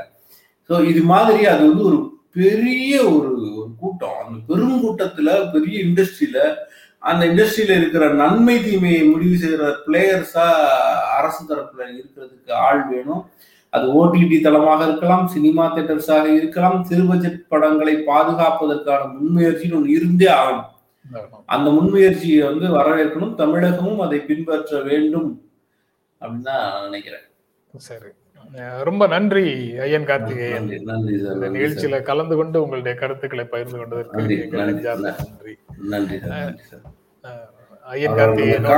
ஸோ 0.70 0.84
இது 0.92 1.02
மாதிரி 1.12 1.40
அது 1.52 1.62
வந்து 1.70 1.84
ஒரு 1.90 2.00
பெரிய 2.38 2.94
ஒரு 3.16 3.30
ஒரு 3.60 3.70
கூட்டம். 3.82 4.18
அந்த 4.24 4.38
பெரும் 4.50 4.82
கூட்டத்துல 4.84 5.30
பெரிய 5.54 5.76
இண்டஸ்ட்ரியில 5.88 6.40
அந்த 7.10 7.22
இண்டஸ்ட்ரியில 7.30 7.74
இருக்கிற 7.80 8.04
நன்மை 8.20 8.54
தீமையை 8.62 9.02
முடிவு 9.10 9.36
செய்யற 9.42 9.66
பிளேயர்ஸா 9.86 10.46
அரசு 11.18 11.42
தரப்புல 11.50 11.82
இருக்கிறதுக்கு 11.96 12.52
ஆள் 12.66 12.82
வேணும். 12.92 13.22
அது 13.72 13.86
ஓடிடி 14.00 14.36
தளமாக 14.44 14.80
இருக்கலாம் 14.88 15.24
சினிமா 15.34 15.64
தேட்டர்ஸாக 15.74 16.26
இருக்கலாம் 16.38 16.78
சிறு 16.88 17.02
பட்ஜெட் 17.10 17.40
படங்களை 17.52 17.94
பாதுகாப்பதற்கான 18.10 19.08
முன்முயற்சின்னு 19.16 19.78
ஒன்று 19.78 19.96
இருந்தே 19.98 20.28
ஆகணும். 20.38 20.68
அந்த 21.54 21.68
முன்முயற்சியை 21.76 22.40
வந்து 22.50 22.66
வரவேற்கணும் 22.78 23.34
தமிழகமும் 23.40 24.00
அதை 24.06 24.18
பின்பற்ற 24.30 24.80
வேண்டும் 24.88 25.28
அப்படின்னு 26.20 26.48
தான் 26.48 26.62
நான் 26.64 26.86
நினைக்கிறேன். 26.88 27.26
சரி. 27.88 28.10
ரொம்ப 28.88 29.02
நன்றி 29.14 29.44
ஐயன் 29.84 30.06
கார்த்திகேயன். 30.10 30.66
நன்றி 30.68 30.76
நன்றி 30.90 31.14
சார் 31.22 31.34
இந்த 31.36 31.48
நிகழ்ச்சியில 31.56 31.96
கலந்து 32.10 32.34
கொண்டு 32.40 32.62
உங்களுடைய 32.64 32.94
கருத்துக்களை 33.02 33.44
பகிர்ந்து 33.54 33.78
கொண்டதற்கு 33.80 34.16
நன்றி, 34.18 34.36
ஐயன் 37.94 38.16
கார்த்திகேயன் 38.20 38.68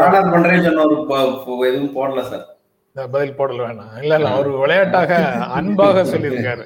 எதுவும் 1.68 1.94
போடல 1.98 2.22
சார். 2.31 2.46
பதில் 2.94 3.37
போடல 3.38 3.64
வேணாம் 3.66 4.03
இல்ல 4.03 4.14
இல்ல 4.14 4.31
அவர் 4.31 4.48
விளையாட்டாக 4.48 5.12
அன்பாக 5.59 6.05
சொல்லியிருக்காரு. 6.12 6.64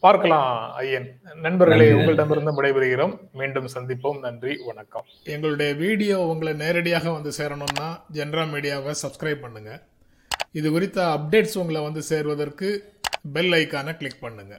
பார்க்கலாம் 0.00 0.72
ஐயன். 0.74 1.20
நண்பர்களே. 1.34 1.92
உங்களிடமிருந்து 1.92 2.52
விடைபெறுகிறோம். 2.58 3.18
மீண்டும் 3.32 3.68
சந்திப்போம். 3.74 4.18
நன்றி 4.18 4.60
வணக்கம். 4.64 5.04
எங்களுடைய 5.24 5.74
வீடியோ 5.74 6.18
உங்களை 6.20 6.52
நேரடியாக 6.54 7.10
வந்து 7.10 7.32
சேரணும்னா 7.38 7.88
ஜென்ரா 8.12 8.44
மீடியாவை 8.54 8.94
சப்ஸ்கிரைப் 9.04 9.40
பண்ணுங்க. 9.40 9.72
இது 10.52 10.70
குறித்த 10.70 11.04
அப்டேட்ஸ் 11.06 11.58
உங்களை 11.58 11.82
வந்து 11.82 12.02
சேர்வதற்கு 12.02 12.68
பெல் 13.32 13.52
ஐக்கானை 13.52 13.96
கிளிக் 13.96 14.20
பண்ணுங்க. 14.20 14.54